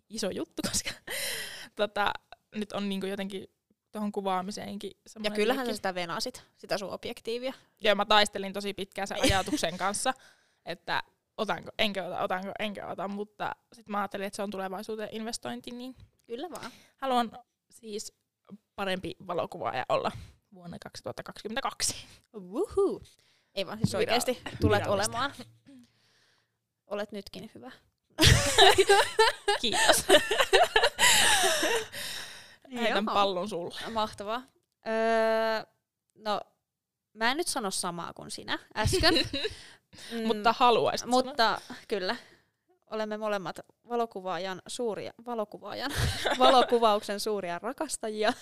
iso 0.10 0.30
juttu, 0.30 0.62
koska 0.72 0.90
tota, 1.76 2.14
nyt 2.56 2.72
on 2.72 2.90
niinku 2.90 3.06
jotenkin 3.06 3.48
tuohon 3.98 4.12
kuvaamiseenkin 4.12 4.92
Ja 5.24 5.32
kyllähän 5.32 5.66
liikki. 5.66 5.74
sä 5.74 5.78
sitä 5.78 5.96
venasit, 5.96 6.44
sitä 6.58 6.78
sun 6.78 6.90
objektiivia. 6.92 7.54
Ja 7.82 7.96
mä 7.96 8.06
taistelin 8.06 8.54
tosi 8.54 8.74
pitkään 8.74 9.08
sen 9.08 9.18
ajatuksen 9.24 9.78
kanssa, 9.78 10.14
että 10.66 11.04
otanko, 11.38 11.72
enkö 11.80 12.06
ota, 12.06 12.22
otanko, 12.24 12.52
enkö 12.60 12.86
ota, 12.88 13.08
mutta 13.08 13.56
sitten 13.74 13.92
mä 13.92 13.98
ajattelin, 13.98 14.28
että 14.28 14.36
se 14.36 14.44
on 14.44 14.52
tulevaisuuteen 14.52 15.10
investointi, 15.12 15.72
niin 15.72 15.96
Kyllä 16.28 16.50
vaan. 16.52 16.72
haluan 16.98 17.32
siis 17.70 18.14
parempi 18.76 19.16
valokuvaaja 19.28 19.86
olla 19.90 20.12
vuonna 20.54 20.78
2022. 20.84 21.96
Woohoo. 22.36 23.02
Ei 23.56 23.66
vaan 23.68 23.78
siis 23.78 23.94
Vira- 23.94 23.98
oikeasti 23.98 24.42
tulet 24.62 24.82
virallista. 24.82 25.12
olemaan. 25.12 25.34
Olet 26.88 27.12
nytkin 27.12 27.52
hyvä. 27.56 27.72
Kiitos. 29.62 30.06
Heitän 32.76 33.06
Joo. 33.06 33.14
pallon 33.14 33.50
sulle. 33.50 33.80
Mahtavaa. 33.94 34.44
Öö, 34.88 35.66
no, 36.16 36.42
mä 37.14 37.32
en 37.32 37.38
nyt 37.38 37.48
sano 37.48 37.72
samaa 37.72 38.14
kuin 38.14 38.32
sinä 38.32 38.60
äsken. 38.78 39.14
Mm, 40.12 40.28
Mutta 40.28 40.54
haluaisit 40.58 41.06
sanoa. 41.06 41.24
mutta 41.24 41.62
kyllä, 41.88 42.16
olemme 42.92 43.18
molemmat 43.18 43.60
valokuvaajan 43.90 44.62
suuria, 44.68 45.14
valokuvaajan, 45.26 45.92
valokuvauksen 46.40 47.20
suuria 47.20 47.60
rakastajia. 47.60 48.34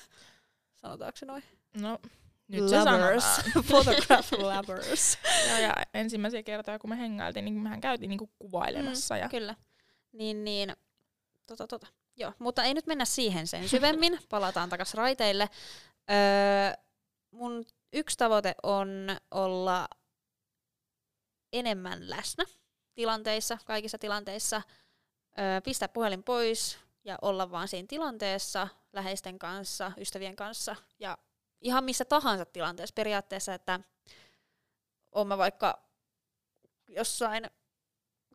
Sanotaanko 0.76 1.18
se 1.18 1.26
noin? 1.26 1.44
No, 1.82 2.00
nyt 2.48 2.70
se 2.70 2.84
sanotaan. 2.84 3.22
Photograph 3.70 4.34
lovers. 4.34 5.18
Ja, 5.50 5.60
ja 5.60 5.74
ensimmäisiä 5.94 6.44
kertoja, 6.44 6.80
kun 6.80 6.90
me 6.90 6.98
hengailtiin, 6.98 7.46
niin 7.46 7.54
mehän 7.60 7.82
käytiin 7.82 8.10
niinku 8.10 8.30
kuvailemassa. 8.40 9.18
Ja... 9.18 9.30
Kyllä. 9.30 9.56
Niin, 10.12 10.44
niin, 10.44 10.74
tota, 11.46 11.68
tota. 11.68 11.88
Joo, 12.16 12.34
mutta 12.40 12.64
ei 12.64 12.74
nyt 12.74 12.88
mennä 12.88 13.06
siihen 13.06 13.48
sen 13.48 13.70
syvemmin. 13.70 14.20
Palataan 14.30 14.70
takas 14.70 14.94
raiteille. 14.94 15.50
Öö, 16.12 16.84
mun 17.32 17.66
yksi 17.94 18.18
tavoite 18.18 18.56
on 18.64 19.18
olla 19.32 19.88
enemmän 21.54 22.10
läsnä 22.10 22.46
tilanteissa, 22.94 23.58
kaikissa 23.66 23.98
tilanteissa. 23.98 24.62
Öö, 25.40 25.62
pistää 25.62 25.88
puhelin 25.88 26.24
pois 26.24 26.80
ja 27.04 27.18
olla 27.22 27.52
vaan 27.52 27.68
siinä 27.68 27.86
tilanteessa 27.90 28.68
läheisten 28.94 29.40
kanssa, 29.40 29.92
ystävien 29.98 30.36
kanssa 30.36 30.76
ja 31.00 31.18
ihan 31.62 31.84
missä 31.84 32.06
tahansa 32.06 32.46
tilanteessa 32.46 32.94
periaatteessa, 32.94 33.54
että 33.54 33.80
oon 35.12 35.28
mä 35.28 35.38
vaikka 35.38 35.84
jossain 36.90 37.50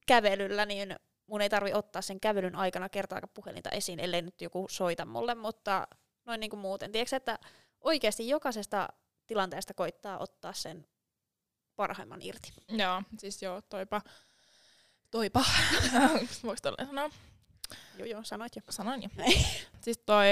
kävelyllä, 0.06 0.66
niin 0.66 0.96
mun 1.30 1.40
ei 1.40 1.48
tarvi 1.50 1.72
ottaa 1.72 2.02
sen 2.02 2.20
kävelyn 2.20 2.56
aikana 2.56 2.88
kertaakaan 2.88 3.30
puhelinta 3.34 3.70
esiin, 3.70 4.00
ellei 4.00 4.22
nyt 4.22 4.40
joku 4.40 4.66
soita 4.70 5.04
mulle, 5.04 5.34
mutta 5.34 5.88
noin 6.24 6.40
niin 6.40 6.50
kuin 6.50 6.60
muuten. 6.60 6.92
Tiedätkö, 6.92 7.16
että 7.16 7.38
oikeasti 7.80 8.28
jokaisesta 8.28 8.88
tilanteesta 9.26 9.74
koittaa 9.74 10.18
ottaa 10.18 10.52
sen 10.52 10.86
parhaimman 11.76 12.22
irti. 12.22 12.52
Joo, 12.68 13.02
siis 13.18 13.42
joo, 13.42 13.62
toipa. 13.62 14.02
Toipa. 15.10 15.44
Voiko 16.42 16.58
tolleen 16.62 16.86
sanoa? 16.86 17.10
Joo, 17.98 18.06
joo, 18.06 18.24
sanoit 18.24 18.56
jo. 18.56 18.62
Sanoin 18.70 19.02
jo. 19.02 19.08
siis 19.84 19.98
toi 19.98 20.26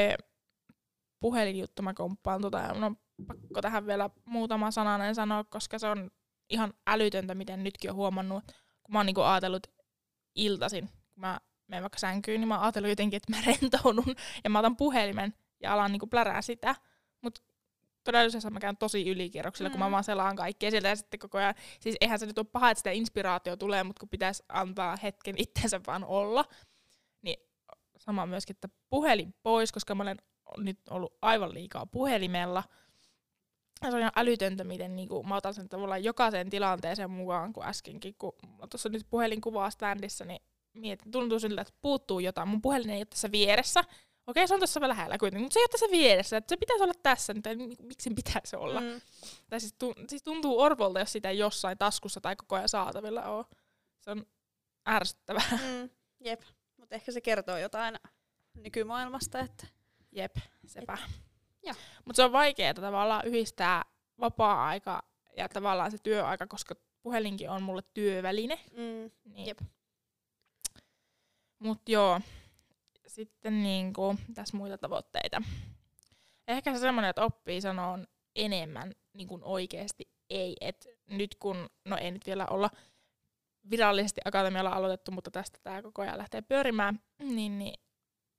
puhelinjuttu 1.20 1.82
mä 1.82 1.94
komppaan 1.94 2.40
tota, 2.42 2.58
ja 2.58 2.74
mun 2.74 2.84
on 2.84 2.96
pakko 3.26 3.60
tähän 3.60 3.86
vielä 3.86 4.10
muutama 4.24 4.70
sananen 4.70 5.14
sanoa, 5.14 5.44
koska 5.44 5.78
se 5.78 5.86
on 5.86 6.10
ihan 6.50 6.74
älytöntä, 6.86 7.34
miten 7.34 7.64
nytkin 7.64 7.90
on 7.90 7.96
huomannut, 7.96 8.44
kun 8.82 8.92
mä 8.92 8.98
oon 8.98 9.06
niinku 9.06 9.20
ajatellut 9.20 9.77
iltasin, 10.38 10.88
kun 10.88 11.20
mä 11.20 11.40
menen 11.66 11.82
vaikka 11.82 11.98
sänkyyn, 11.98 12.40
niin 12.40 12.48
mä 12.48 12.54
oon 12.54 12.62
ajatellut 12.62 12.88
jotenkin, 12.88 13.16
että 13.16 13.36
mä 13.36 13.42
rentoudun 13.52 14.14
ja 14.44 14.50
mä 14.50 14.58
otan 14.58 14.76
puhelimen 14.76 15.34
ja 15.60 15.72
alan 15.72 15.92
niinku 15.92 16.06
plärää 16.06 16.42
sitä, 16.42 16.74
mutta 17.20 17.40
todellisuudessa 18.04 18.50
mä 18.50 18.60
käyn 18.60 18.76
tosi 18.76 19.10
ylikierroksilla, 19.10 19.68
mm. 19.68 19.72
kun 19.72 19.78
mä 19.78 19.88
Mm. 19.88 19.92
vaan 19.92 20.04
selaan 20.04 20.36
kaikkea 20.36 20.70
sieltä 20.70 20.88
ja 20.88 20.96
sitten 20.96 21.20
koko 21.20 21.38
ajan, 21.38 21.54
siis 21.80 21.96
eihän 22.00 22.18
se 22.18 22.26
nyt 22.26 22.38
ole 22.38 22.46
paha, 22.52 22.70
että 22.70 22.78
sitä 22.78 22.90
inspiraatio 22.90 23.56
tulee, 23.56 23.84
mutta 23.84 24.00
kun 24.00 24.08
pitäisi 24.08 24.42
antaa 24.48 24.96
hetken 25.02 25.34
itsensä 25.38 25.80
vaan 25.86 26.04
olla, 26.04 26.44
niin 27.22 27.36
sama 27.98 28.26
myöskin, 28.26 28.56
että 28.56 28.68
puhelin 28.90 29.34
pois, 29.42 29.72
koska 29.72 29.94
mä 29.94 30.02
olen 30.02 30.18
nyt 30.56 30.78
ollut 30.90 31.14
aivan 31.22 31.54
liikaa 31.54 31.86
puhelimella. 31.86 32.64
Se 33.82 33.94
on 33.94 34.00
ihan 34.00 34.12
älytöntä, 34.16 34.64
miten 34.64 34.96
niinku, 34.96 35.22
mä 35.22 35.36
otan 35.36 35.54
sen 35.54 35.68
tavallaan 35.68 36.04
jokaiseen 36.04 36.50
tilanteeseen 36.50 37.10
mukaan, 37.10 37.52
kuin 37.52 37.66
äskenkin, 37.66 38.14
kun 38.18 38.32
tuossa 38.70 38.88
nyt 38.88 39.06
puhelin 39.10 39.40
kuvaa 39.40 39.70
standissa, 39.70 40.24
niin 40.24 40.40
mietin, 40.74 41.12
tuntuu 41.12 41.40
siltä, 41.40 41.60
että 41.60 41.74
puuttuu 41.80 42.20
jotain. 42.20 42.48
Mun 42.48 42.62
puhelin 42.62 42.90
ei 42.90 42.98
ole 42.98 43.04
tässä 43.04 43.32
vieressä. 43.32 43.84
Okei, 44.26 44.48
se 44.48 44.54
on 44.54 44.60
tässä 44.60 44.80
vähän 44.80 44.88
lähellä 44.96 45.18
kuitenkin, 45.18 45.44
mutta 45.44 45.54
se 45.54 45.60
ei 45.60 45.62
ole 45.62 45.68
tässä 45.68 45.86
vieressä. 45.90 46.36
Että 46.36 46.48
se 46.48 46.56
pitäisi 46.56 46.84
olla 46.84 46.94
tässä, 47.02 47.34
nyt, 47.34 47.44
miksi 47.82 48.04
sen 48.04 48.14
pitäisi 48.14 48.56
olla? 48.56 48.80
Mm. 48.80 49.00
Tai 49.50 49.60
siis, 49.60 49.74
tu- 49.78 49.94
siis 50.08 50.22
tuntuu 50.22 50.60
orvolta, 50.60 51.00
jos 51.00 51.12
sitä 51.12 51.30
ei 51.30 51.38
jossain 51.38 51.78
taskussa 51.78 52.20
tai 52.20 52.36
koko 52.36 52.56
ajan 52.56 52.68
saatavilla 52.68 53.22
ole. 53.22 53.44
Se 54.00 54.10
on 54.10 54.26
ärsyttävää. 54.88 55.58
Mm. 55.62 55.90
Jep, 56.20 56.40
mutta 56.76 56.94
ehkä 56.94 57.12
se 57.12 57.20
kertoo 57.20 57.58
jotain 57.58 57.96
nykymaailmasta, 58.54 59.40
että 59.40 59.66
Jep, 60.12 60.36
sepä. 60.66 60.98
Joo. 61.00 61.27
Mutta 62.04 62.16
se 62.16 62.24
on 62.24 62.32
vaikeaa 62.32 62.74
tavallaan 62.74 63.26
yhdistää 63.26 63.84
vapaa-aika 64.20 65.02
ja 65.36 65.48
tavallaan 65.48 65.90
se 65.90 65.98
työaika, 65.98 66.46
koska 66.46 66.74
puhelinkin 67.02 67.50
on 67.50 67.62
mulle 67.62 67.82
työväline. 67.94 68.60
mm. 68.72 69.10
Niin. 69.24 69.46
Jep. 69.46 69.58
Mut 71.58 71.88
joo, 71.88 72.20
sitten 73.06 73.62
niinku, 73.62 74.16
tässä 74.34 74.56
muita 74.56 74.78
tavoitteita. 74.78 75.42
Ehkä 76.48 76.74
se 76.74 76.78
semmoinen, 76.78 77.08
että 77.08 77.24
oppii 77.24 77.60
sanoon 77.60 78.06
enemmän 78.36 78.92
niin 79.12 79.28
kuin 79.28 79.44
oikeasti 79.44 80.08
ei. 80.30 80.56
Et 80.60 80.86
nyt 81.06 81.34
kun, 81.34 81.70
no 81.84 81.96
ei 81.96 82.10
nyt 82.10 82.26
vielä 82.26 82.46
olla 82.46 82.70
virallisesti 83.70 84.20
akatemialla 84.24 84.70
aloitettu, 84.70 85.10
mutta 85.10 85.30
tästä 85.30 85.58
tämä 85.62 85.82
koko 85.82 86.02
ajan 86.02 86.18
lähtee 86.18 86.42
pyörimään, 86.42 87.00
niin, 87.18 87.58
niin 87.58 87.80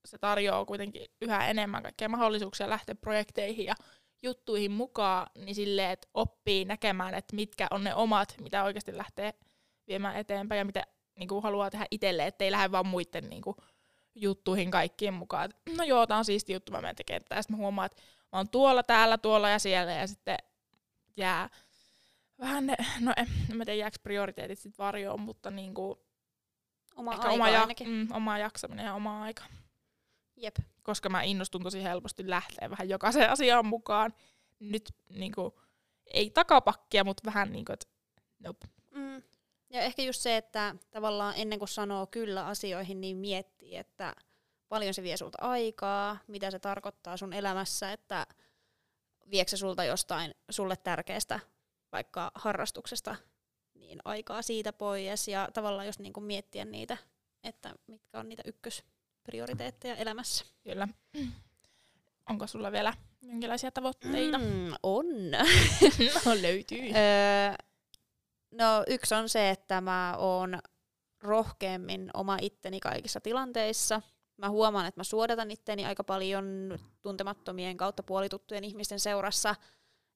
se 0.04 0.18
tarjoaa 0.18 0.64
kuitenkin 0.64 1.06
yhä 1.20 1.48
enemmän 1.48 1.82
kaikkea 1.82 2.08
mahdollisuuksia 2.08 2.70
lähteä 2.70 2.94
projekteihin 2.94 3.66
ja 3.66 3.74
juttuihin 4.22 4.70
mukaan, 4.70 5.26
niin 5.34 5.54
silleen, 5.54 5.90
että 5.90 6.08
oppii 6.14 6.64
näkemään, 6.64 7.14
että 7.14 7.36
mitkä 7.36 7.66
on 7.70 7.84
ne 7.84 7.94
omat, 7.94 8.34
mitä 8.40 8.64
oikeasti 8.64 8.96
lähtee 8.96 9.34
viemään 9.88 10.16
eteenpäin 10.16 10.58
ja 10.58 10.64
mitä 10.64 10.86
niin 11.18 11.28
kuin 11.28 11.42
haluaa 11.42 11.70
tehdä 11.70 11.86
itselle, 11.90 12.26
ettei 12.26 12.50
lähde 12.50 12.72
vaan 12.72 12.86
muiden 12.86 13.30
niin 13.30 13.42
kuin, 13.42 13.56
juttuihin 14.14 14.70
kaikkien 14.70 15.14
mukaan. 15.14 15.44
Et, 15.44 15.76
no 15.76 15.84
joo, 15.84 16.06
tää 16.06 16.18
on 16.18 16.24
siisti 16.24 16.52
juttu, 16.52 16.72
mä 16.72 16.80
menen 16.80 16.96
tekemään 16.96 17.22
tätä. 17.28 17.42
Sitten 17.42 17.56
mä 17.56 17.62
huomaan, 17.62 17.86
että 17.86 18.02
mä 18.32 18.38
oon 18.38 18.48
tuolla, 18.48 18.82
täällä, 18.82 19.18
tuolla 19.18 19.48
ja 19.48 19.58
siellä 19.58 19.92
ja 19.92 20.06
sitten 20.06 20.36
jää 21.16 21.50
vähän 22.40 22.66
ne, 22.66 22.76
no 23.00 23.12
en, 23.16 23.26
en 23.50 23.56
mä 23.56 23.64
tiedä 23.64 23.78
jääkö 23.78 23.96
prioriteetit 24.02 24.58
sit 24.58 24.78
varjoon, 24.78 25.20
mutta 25.20 25.50
niinku, 25.50 26.04
Oma 26.96 27.12
ehkä 27.12 27.28
aika 27.28 27.34
oma, 27.34 27.48
ja, 27.48 27.66
mm, 27.86 28.08
oma 28.12 28.38
jaksaminen 28.38 28.84
ja 28.84 28.94
oma 28.94 29.22
aika. 29.22 29.42
Jep. 30.40 30.56
koska 30.82 31.08
mä 31.08 31.22
innostun 31.22 31.62
tosi 31.62 31.82
helposti 31.82 32.30
lähteä 32.30 32.70
vähän 32.70 32.88
jokaiseen 32.88 33.30
asiaan 33.32 33.66
mukaan. 33.66 34.14
Nyt 34.60 34.94
niinku, 35.08 35.60
ei 36.06 36.30
takapakkia, 36.30 37.04
mutta 37.04 37.22
vähän 37.26 37.52
niinku, 37.52 37.72
että 37.72 37.86
nope. 38.38 38.66
Mm. 38.90 39.22
Ja 39.70 39.80
ehkä 39.80 40.02
just 40.02 40.20
se, 40.20 40.36
että 40.36 40.74
tavallaan 40.90 41.34
ennen 41.36 41.58
kuin 41.58 41.68
sanoo 41.68 42.06
kyllä 42.06 42.46
asioihin, 42.46 43.00
niin 43.00 43.16
miettii, 43.16 43.76
että 43.76 44.14
paljon 44.68 44.94
se 44.94 45.02
vie 45.02 45.16
sulta 45.16 45.38
aikaa, 45.40 46.18
mitä 46.26 46.50
se 46.50 46.58
tarkoittaa 46.58 47.16
sun 47.16 47.32
elämässä, 47.32 47.92
että 47.92 48.26
viekö 49.30 49.50
se 49.50 49.56
sulta 49.56 49.84
jostain 49.84 50.34
sulle 50.50 50.76
tärkeästä 50.76 51.40
vaikka 51.92 52.30
harrastuksesta 52.34 53.16
niin 53.74 53.98
aikaa 54.04 54.42
siitä 54.42 54.72
pois 54.72 55.28
ja 55.28 55.48
tavallaan 55.54 55.86
just 55.86 56.00
niin 56.00 56.12
kuin 56.12 56.24
miettiä 56.24 56.64
niitä, 56.64 56.96
että 57.44 57.74
mitkä 57.86 58.18
on 58.18 58.28
niitä 58.28 58.42
ykkösprioriteetteja 59.20 59.96
elämässä. 59.96 60.44
Kyllä. 60.64 60.88
Onko 62.30 62.46
sulla 62.46 62.72
vielä 62.72 62.94
jonkinlaisia 63.22 63.70
tavoitteita? 63.70 64.38
Mm. 64.38 64.72
On. 64.82 65.06
no 66.26 66.32
löytyy. 66.42 66.78
Öö, 66.78 67.54
no 68.50 68.84
yksi 68.86 69.14
on 69.14 69.28
se, 69.28 69.50
että 69.50 69.80
mä 69.80 70.14
oon 70.18 70.58
rohkeammin 71.22 72.10
oma 72.14 72.38
itteni 72.40 72.80
kaikissa 72.80 73.20
tilanteissa. 73.20 74.02
Mä 74.36 74.50
huomaan, 74.50 74.86
että 74.86 75.00
mä 75.00 75.04
suodatan 75.04 75.50
itteni 75.50 75.86
aika 75.86 76.04
paljon 76.04 76.78
tuntemattomien 77.02 77.76
kautta 77.76 78.02
puolituttujen 78.02 78.64
ihmisten 78.64 79.00
seurassa. 79.00 79.54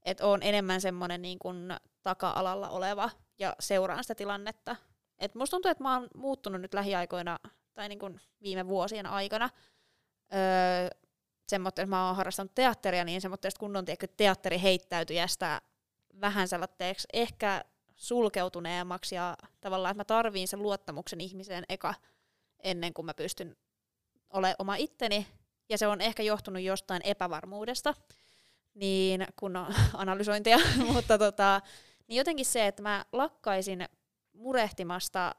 Että 0.05 0.27
oon 0.27 0.43
enemmän 0.43 0.81
semmonen 0.81 1.23
niin 1.23 1.39
kuin 1.39 1.75
taka-alalla 2.03 2.69
oleva 2.69 3.11
ja 3.39 3.57
seuraan 3.61 4.05
sitä 4.05 4.15
tilannetta. 4.15 4.77
Et 5.19 5.35
musta 5.35 5.57
tuntuu, 5.57 5.71
että 5.71 5.85
mä 5.85 5.95
oon 5.95 6.09
muuttunut 6.15 6.61
nyt 6.61 6.75
lähiaikoina 6.75 7.39
tai 7.75 7.89
niin 7.89 7.99
kuin 7.99 8.21
viime 8.43 8.67
vuosien 8.67 9.07
aikana. 9.07 9.51
Öö, 10.35 10.89
semmoista, 11.49 11.83
että 11.83 11.91
mä 11.91 12.07
oon 12.07 12.17
harrastanut 12.17 12.55
teatteria, 12.55 13.05
niin 13.05 13.21
semmoista 13.21 13.49
kunnon 13.59 13.85
tiedätkö, 13.85 14.07
teatteriheittäytyjästä 14.17 15.61
vähän 16.21 16.49
sellaiseks 16.49 17.07
ehkä 17.13 17.65
sulkeutuneemmaksi 17.97 19.15
ja 19.15 19.37
tavallaan, 19.61 19.91
että 19.91 20.01
mä 20.01 20.05
tarviin 20.05 20.49
sen 20.49 20.63
luottamuksen 20.63 21.21
ihmiseen 21.21 21.65
eka 21.69 21.95
ennen 22.63 22.95
kuin 22.95 23.07
mä 23.07 23.15
pystyn 23.15 23.57
olemaan 24.31 24.57
oma 24.59 24.77
itteni. 24.77 25.27
Ja 25.69 25.79
se 25.79 25.87
on 25.87 26.01
ehkä 26.01 26.23
johtunut 26.23 26.63
jostain 26.63 27.03
epävarmuudesta, 27.05 27.95
niin 28.75 29.27
kun 29.37 29.57
on 29.57 29.75
analysointia, 29.95 30.59
mutta 30.93 31.19
tota, 31.19 31.61
niin 32.09 32.17
jotenkin 32.17 32.47
se, 32.47 32.67
että 32.67 32.83
mä 32.83 33.05
lakkaisin 33.13 33.89
murehtimasta 34.33 35.35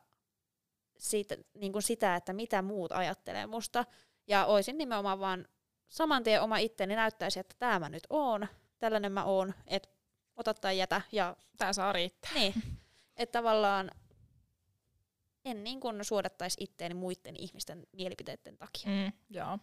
siitä, 0.97 1.37
niin 1.53 1.71
kuin 1.71 1.83
sitä, 1.83 2.15
että 2.15 2.33
mitä 2.33 2.61
muut 2.61 2.91
ajattelee 2.91 3.47
musta. 3.47 3.85
Ja 4.27 4.45
oisin 4.45 4.77
nimenomaan 4.77 5.19
vaan 5.19 5.47
saman 5.87 6.23
tien 6.23 6.41
oma 6.41 6.57
itteni 6.57 6.95
näyttäisi, 6.95 7.39
että 7.39 7.55
tämä 7.59 7.79
mä 7.79 7.89
nyt 7.89 8.03
oon, 8.09 8.47
tällainen 8.79 9.11
mä 9.11 9.23
oon, 9.23 9.53
että 9.67 9.89
ota 10.35 10.53
tai 10.53 10.77
jätä. 10.77 11.01
Ja 11.11 11.35
Tää 11.57 11.73
saa 11.73 11.93
riittää. 11.93 12.31
niin, 12.33 12.53
että 13.17 13.39
tavallaan 13.39 13.91
en 15.45 15.63
niin 15.63 15.79
kuin 15.79 16.05
suodattaisi 16.05 16.57
itteeni 16.63 16.95
muiden 16.95 17.35
ihmisten 17.35 17.87
mielipiteiden 17.91 18.57
takia. 18.57 18.91
Mm, 18.91 19.11
joo. 19.29 19.59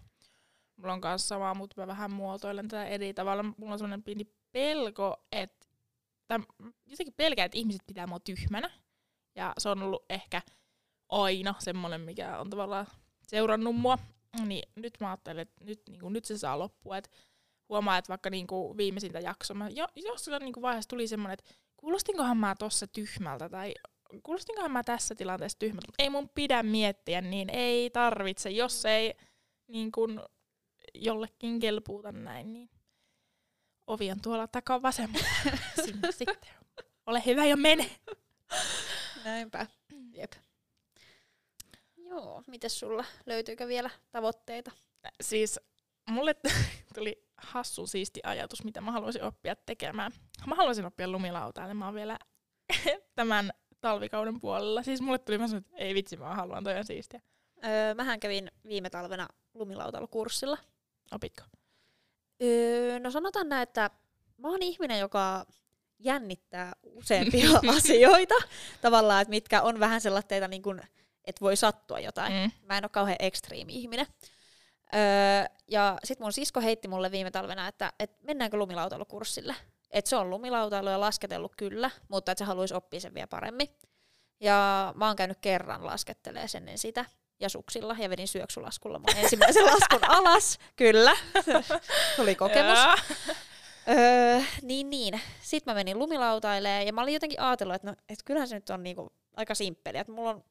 Mulla 0.76 0.92
on 0.92 1.00
kanssa 1.00 1.28
sama, 1.28 1.54
mutta 1.54 1.80
mä 1.80 1.86
vähän 1.86 2.10
muotoilen 2.12 2.68
tätä 2.68 2.84
eri 2.84 3.14
tavalla. 3.14 3.42
Mulla 3.42 3.72
on 3.72 3.78
sellainen 3.78 4.02
pieni 4.02 4.24
pelko, 4.52 5.16
että 5.32 5.66
jotenkin 6.86 7.14
pelkään, 7.16 7.46
että 7.46 7.58
ihmiset 7.58 7.82
pitää 7.86 8.06
mua 8.06 8.20
tyhmänä. 8.20 8.70
Ja 9.34 9.52
se 9.58 9.68
on 9.68 9.82
ollut 9.82 10.04
ehkä 10.08 10.42
aina 11.12 11.54
semmoinen, 11.58 12.00
mikä 12.00 12.38
on 12.38 12.50
tavallaan 12.50 12.86
seurannut 13.28 13.76
mua. 13.76 13.98
Niin 14.46 14.68
nyt 14.76 14.94
mä 15.00 15.10
ajattelen, 15.10 15.42
että 15.42 15.64
nyt, 15.64 15.82
niin 15.88 16.00
kuin, 16.00 16.12
nyt 16.12 16.24
se 16.24 16.38
saa 16.38 16.58
loppua. 16.58 16.96
Et 16.96 17.10
huomaa, 17.68 17.98
että 17.98 18.08
vaikka 18.08 18.30
niin 18.30 18.46
kuin 18.46 18.76
viimeisintä 18.76 19.20
jaksoa, 19.20 19.56
mä 19.56 19.68
jo, 19.68 19.86
jossain 19.96 20.40
niin 20.40 20.52
kuin 20.52 20.62
vaiheessa 20.62 20.88
tuli 20.88 21.06
semmoinen, 21.06 21.32
että 21.32 21.54
kuulostinkohan 21.76 22.36
mä 22.36 22.54
tossa 22.58 22.86
tyhmältä 22.86 23.48
tai 23.48 23.74
kuulostinkohan 24.22 24.70
mä 24.70 24.82
tässä 24.82 25.14
tilanteessa 25.14 25.58
tyhmältä, 25.58 25.92
ei 25.98 26.10
mun 26.10 26.28
pidä 26.28 26.62
miettiä, 26.62 27.20
niin 27.20 27.50
ei 27.50 27.90
tarvitse, 27.90 28.50
jos 28.50 28.84
ei 28.84 29.14
niin 29.68 29.92
kuin 29.92 30.20
jollekin 30.94 31.60
kelpuuta 31.60 32.12
näin, 32.12 32.52
niin 32.52 32.70
ovi 33.86 34.10
on 34.10 34.20
tuolla 34.20 34.46
takaa 34.46 34.82
vasemmalla. 34.82 35.26
Sinne 35.84 36.12
sitten. 36.12 36.50
Ole 37.06 37.22
hyvä 37.26 37.44
ja 37.44 37.56
mene. 37.56 37.90
Näinpä. 39.24 39.66
Jep. 40.12 40.32
Joo, 42.12 42.42
mites 42.46 42.80
sulla? 42.80 43.04
Löytyykö 43.26 43.68
vielä 43.68 43.90
tavoitteita? 44.10 44.70
Siis 45.20 45.60
mulle 46.10 46.34
tuli 46.94 47.24
hassun 47.36 47.88
siisti 47.88 48.20
ajatus, 48.22 48.64
mitä 48.64 48.80
mä 48.80 48.92
haluaisin 48.92 49.22
oppia 49.22 49.56
tekemään. 49.56 50.12
Mä 50.46 50.54
haluaisin 50.54 50.84
oppia 50.84 51.08
lumilautailemaan 51.08 51.94
vielä 51.94 52.18
tämän 53.14 53.52
talvikauden 53.80 54.40
puolella. 54.40 54.82
Siis 54.82 55.00
mulle 55.00 55.18
tuli 55.18 55.38
mä 55.38 55.46
sanoin, 55.46 55.64
että 55.64 55.76
ei 55.76 55.94
vitsi, 55.94 56.16
mä 56.16 56.34
haluan, 56.34 56.64
toi 56.64 56.76
on 56.76 56.84
siistiä. 56.84 57.20
Öö, 57.64 57.94
mähän 57.94 58.20
kävin 58.20 58.50
viime 58.68 58.90
talvena 58.90 59.28
lumilautailukurssilla. 59.54 60.58
Opitko? 61.12 61.42
Öö, 62.42 62.98
no 62.98 63.10
sanotaan 63.10 63.48
näin, 63.48 63.62
että 63.62 63.90
mä 64.38 64.48
oon 64.48 64.62
ihminen, 64.62 65.00
joka 65.00 65.46
jännittää 65.98 66.72
useampia 66.82 67.48
asioita. 67.76 68.34
Tavallaan, 68.82 69.22
että 69.22 69.30
mitkä 69.30 69.62
on 69.62 69.80
vähän 69.80 70.00
sellaisia, 70.00 70.48
niin 70.48 70.62
kuin, 70.62 70.80
että 71.24 71.40
voi 71.40 71.56
sattua 71.56 72.00
jotain. 72.00 72.32
Mm. 72.32 72.50
Mä 72.62 72.78
en 72.78 72.84
ole 72.84 72.88
kauhean 72.88 73.16
ekstriimi 73.20 73.74
ihminen. 73.74 74.06
Öö, 74.94 75.00
ja 75.68 75.98
sit 76.04 76.20
mun 76.20 76.32
sisko 76.32 76.60
heitti 76.60 76.88
mulle 76.88 77.10
viime 77.10 77.30
talvena, 77.30 77.68
että, 77.68 77.92
että 77.98 78.18
mennäänkö 78.22 78.56
lumilautailukurssille. 78.56 79.54
Että 79.90 80.08
se 80.08 80.16
on 80.16 80.30
lumilautailu 80.30 80.88
ja 80.88 81.00
lasketellut 81.00 81.56
kyllä, 81.56 81.90
mutta 82.08 82.32
että 82.32 82.44
se 82.44 82.44
haluaisi 82.44 82.74
oppia 82.74 83.00
sen 83.00 83.14
vielä 83.14 83.26
paremmin. 83.26 83.68
Ja 84.40 84.92
mä 84.96 85.06
oon 85.06 85.16
käynyt 85.16 85.38
kerran 85.40 85.86
laskettelee 85.86 86.48
sen 86.48 86.62
ennen 86.62 86.78
sitä 86.78 87.04
ja 87.40 87.48
suksilla 87.48 87.96
ja 87.98 88.10
vedin 88.10 88.28
syöksylaskulla 88.28 88.98
mun 88.98 89.16
ensimmäisen 89.16 89.66
laskun 89.72 90.10
alas. 90.10 90.58
Kyllä, 90.76 91.16
tuli 92.16 92.34
kokemus. 92.34 92.78
Öö, 93.88 94.40
niin, 94.62 94.90
niin. 94.90 95.20
Sitten 95.40 95.72
mä 95.72 95.74
menin 95.74 95.98
lumilautailemaan 95.98 96.86
ja 96.86 96.92
mä 96.92 97.02
olin 97.02 97.14
jotenkin 97.14 97.40
ajatellut, 97.40 97.74
että, 97.74 97.88
no, 97.88 97.92
että 97.92 98.24
kyllähän 98.24 98.48
se 98.48 98.54
nyt 98.54 98.70
on 98.70 98.82
niinku 98.82 99.12
aika 99.36 99.54
simppeli. 99.54 99.98
Että 99.98 100.12
mulla 100.12 100.30
on 100.30 100.44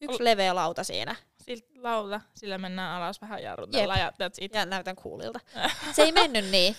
yksi 0.00 0.24
leveä 0.24 0.54
lauta 0.54 0.84
siinä 0.84 1.16
Siltä 1.42 1.66
lauta, 1.76 2.20
sillä 2.34 2.58
mennään 2.58 3.02
alas 3.02 3.20
vähän 3.20 3.42
jarrutella 3.42 3.96
ja 3.96 4.10
that's 4.10 4.36
it. 4.40 4.54
ja 4.54 4.66
näytän 4.66 4.96
kuulilta. 4.96 5.40
Se 5.96 6.02
ei 6.02 6.12
mennyt 6.12 6.44
niin. 6.44 6.76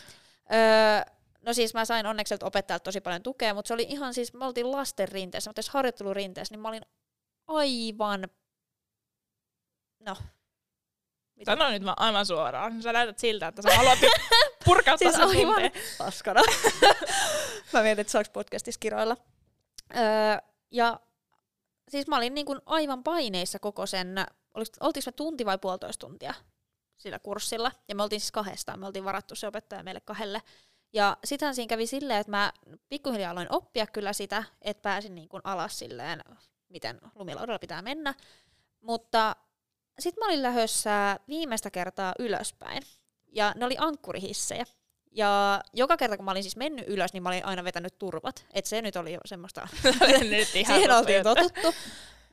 Öö, 0.54 1.14
no 1.42 1.54
siis 1.54 1.74
mä 1.74 1.86
sain 1.86 2.06
onneksi 2.06 2.36
opettajalta 2.44 2.84
tosi 2.84 3.02
paljon 3.02 3.24
tukea, 3.24 3.54
mutta 3.54 3.68
se 3.68 3.74
oli 3.74 3.86
ihan 3.90 4.14
siis, 4.14 4.34
me 4.34 4.46
oltiin 4.46 4.72
lasten 4.72 5.08
rinteessä, 5.08 5.50
mutta 5.50 5.56
tässä 5.60 5.72
harjoittelurinteessä, 5.72 6.54
niin 6.54 6.60
mä 6.60 6.68
olin 6.68 6.86
aivan, 7.48 8.28
no, 10.00 10.16
mitä? 11.36 11.52
Sano 11.52 11.70
nyt 11.70 11.86
vaan 11.86 12.00
aivan 12.00 12.26
suoraan. 12.26 12.82
Sä 12.82 12.94
näytät 12.94 13.20
siltä, 13.20 13.48
että 13.48 13.62
sä 13.62 13.76
haluat 13.76 14.00
purkauttaa 14.66 15.12
Siis 15.12 15.16
sen 15.16 15.28
aivan 15.28 15.54
tunteen. 15.54 15.72
paskana. 15.98 16.42
mä 17.74 17.82
mietin, 17.82 18.02
että 18.02 18.12
saaks 18.12 18.30
podcastissa 18.30 18.80
kiroilla. 18.80 19.18
Öö, 19.96 20.02
ja 20.72 21.00
siis 21.90 22.08
mä 22.08 22.18
olin 22.18 22.34
niin 22.34 22.46
kuin 22.46 22.60
aivan 22.66 23.04
paineissa 23.04 23.60
koko 23.60 23.86
sen, 23.86 24.16
oltiinko 24.80 25.06
me 25.06 25.12
tunti 25.12 25.46
vai 25.46 25.58
puolitoista 25.58 26.08
tuntia 26.08 26.34
sillä 26.98 27.20
kurssilla. 27.20 27.72
Ja 27.88 27.96
me 27.96 28.04
oltiin 28.04 28.20
siis 28.20 28.32
kahdestaan, 28.32 28.80
me 28.80 28.86
oltiin 28.86 29.06
varattu 29.06 29.36
se 29.36 29.48
opettaja 29.48 29.84
meille 29.84 30.02
kahdelle. 30.02 30.42
Ja 30.94 31.18
sitähän 31.24 31.56
siinä 31.56 31.70
kävi 31.70 31.88
silleen, 31.88 32.20
että 32.20 32.32
mä 32.32 32.54
pikkuhiljaa 32.90 33.32
aloin 33.32 33.48
oppia 33.52 33.88
kyllä 33.88 34.14
sitä, 34.14 34.44
että 34.62 34.82
pääsin 34.82 35.16
niin 35.16 35.30
kuin 35.30 35.42
alas 35.44 35.80
silleen, 35.80 36.24
miten 36.70 37.02
lumilaudalla 37.16 37.60
pitää 37.60 37.82
mennä. 37.82 38.14
Mutta 38.82 39.36
sitten 40.00 40.22
mä 40.22 40.26
olin 40.26 40.44
lähdössä 40.44 41.20
viimeistä 41.28 41.72
kertaa 41.72 42.14
ylöspäin. 42.20 42.84
Ja 43.28 43.54
ne 43.56 43.66
oli 43.66 43.76
ankkurihissejä. 43.80 44.66
Ja 45.12 45.62
joka 45.74 45.98
kerta, 45.98 46.18
kun 46.18 46.26
mä 46.26 46.32
olin 46.32 46.44
siis 46.44 46.56
mennyt 46.56 46.86
ylös, 46.88 47.14
niin 47.14 47.24
mä 47.24 47.30
olin 47.30 47.46
aina 47.46 47.64
vetänyt 47.64 47.98
turvat. 47.98 48.46
Että 48.54 48.70
se 48.70 48.82
nyt 48.82 48.96
oli 48.96 49.14
jo 49.14 49.20
semmoista, 49.26 49.68
nyt 50.30 50.56
ihan 50.56 50.76
siihen 50.76 50.98
oltiin 50.98 51.24
totuttu. 51.24 51.74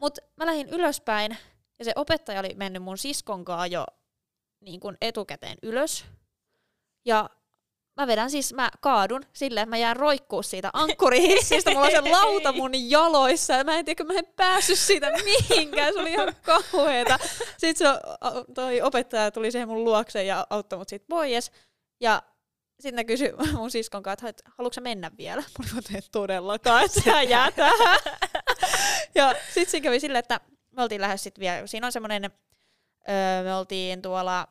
Mutta 0.00 0.20
mä 0.36 0.46
lähdin 0.46 0.68
ylöspäin, 0.68 1.36
ja 1.78 1.84
se 1.84 1.92
opettaja 1.96 2.40
oli 2.40 2.54
mennyt 2.56 2.82
mun 2.82 2.98
siskonkaan 2.98 3.70
jo 3.70 3.86
niin 4.60 4.80
kuin 4.80 4.96
etukäteen 5.00 5.58
ylös. 5.62 6.04
Ja 7.04 7.30
mä 7.96 8.06
vedän 8.06 8.30
siis, 8.30 8.54
mä 8.54 8.70
kaadun 8.80 9.22
silleen, 9.32 9.62
että 9.62 9.70
mä 9.70 9.76
jään 9.76 9.96
roikkuu 9.96 10.42
siitä 10.42 10.70
ankkurihissistä. 10.72 11.70
Mulla 11.70 11.86
on 11.86 11.92
se 11.92 12.10
lauta 12.10 12.52
mun 12.52 12.70
jaloissa 12.90 13.52
ja 13.52 13.64
mä 13.64 13.78
en 13.78 13.84
tiedä, 13.84 14.04
kun 14.04 14.06
mä 14.06 14.18
en 14.18 14.26
päässyt 14.36 14.78
siitä 14.78 15.12
mihinkään. 15.24 15.92
Se 15.92 16.00
oli 16.00 16.12
ihan 16.12 16.34
kauheeta. 16.42 17.18
Sitten 17.58 17.88
se, 17.88 18.00
toi 18.54 18.82
opettaja 18.82 19.30
tuli 19.30 19.50
siihen 19.50 19.68
mun 19.68 19.84
luokse 19.84 20.24
ja 20.24 20.46
auttoi 20.50 20.78
mut 20.78 20.88
siitä 20.88 21.06
pois. 21.08 21.52
Ja 22.00 22.22
sitten 22.84 22.96
ne 22.96 23.04
kysyi 23.04 23.32
mun 23.56 23.70
siskon 23.70 24.02
kanssa, 24.02 24.28
että 24.28 24.50
haluatko 24.58 24.80
mennä 24.80 25.10
vielä? 25.18 25.42
Mä 25.58 25.64
olin, 25.72 25.96
että 25.96 26.10
todellakaan, 26.12 26.84
että 26.84 27.00
sä 27.00 27.22
jää 27.22 27.52
tähän. 27.52 28.00
ja 29.14 29.34
sitten 29.44 29.70
siinä 29.70 29.84
kävi 29.84 30.00
silleen, 30.00 30.18
että 30.20 30.40
me 30.70 30.82
oltiin 30.82 31.00
lähes 31.00 31.22
sitten 31.22 31.40
vielä, 31.40 31.66
siinä 31.66 31.86
on 31.86 31.92
semmoinen, 31.92 32.24
öö, 33.08 33.44
me 33.44 33.54
oltiin 33.54 34.02
tuolla 34.02 34.48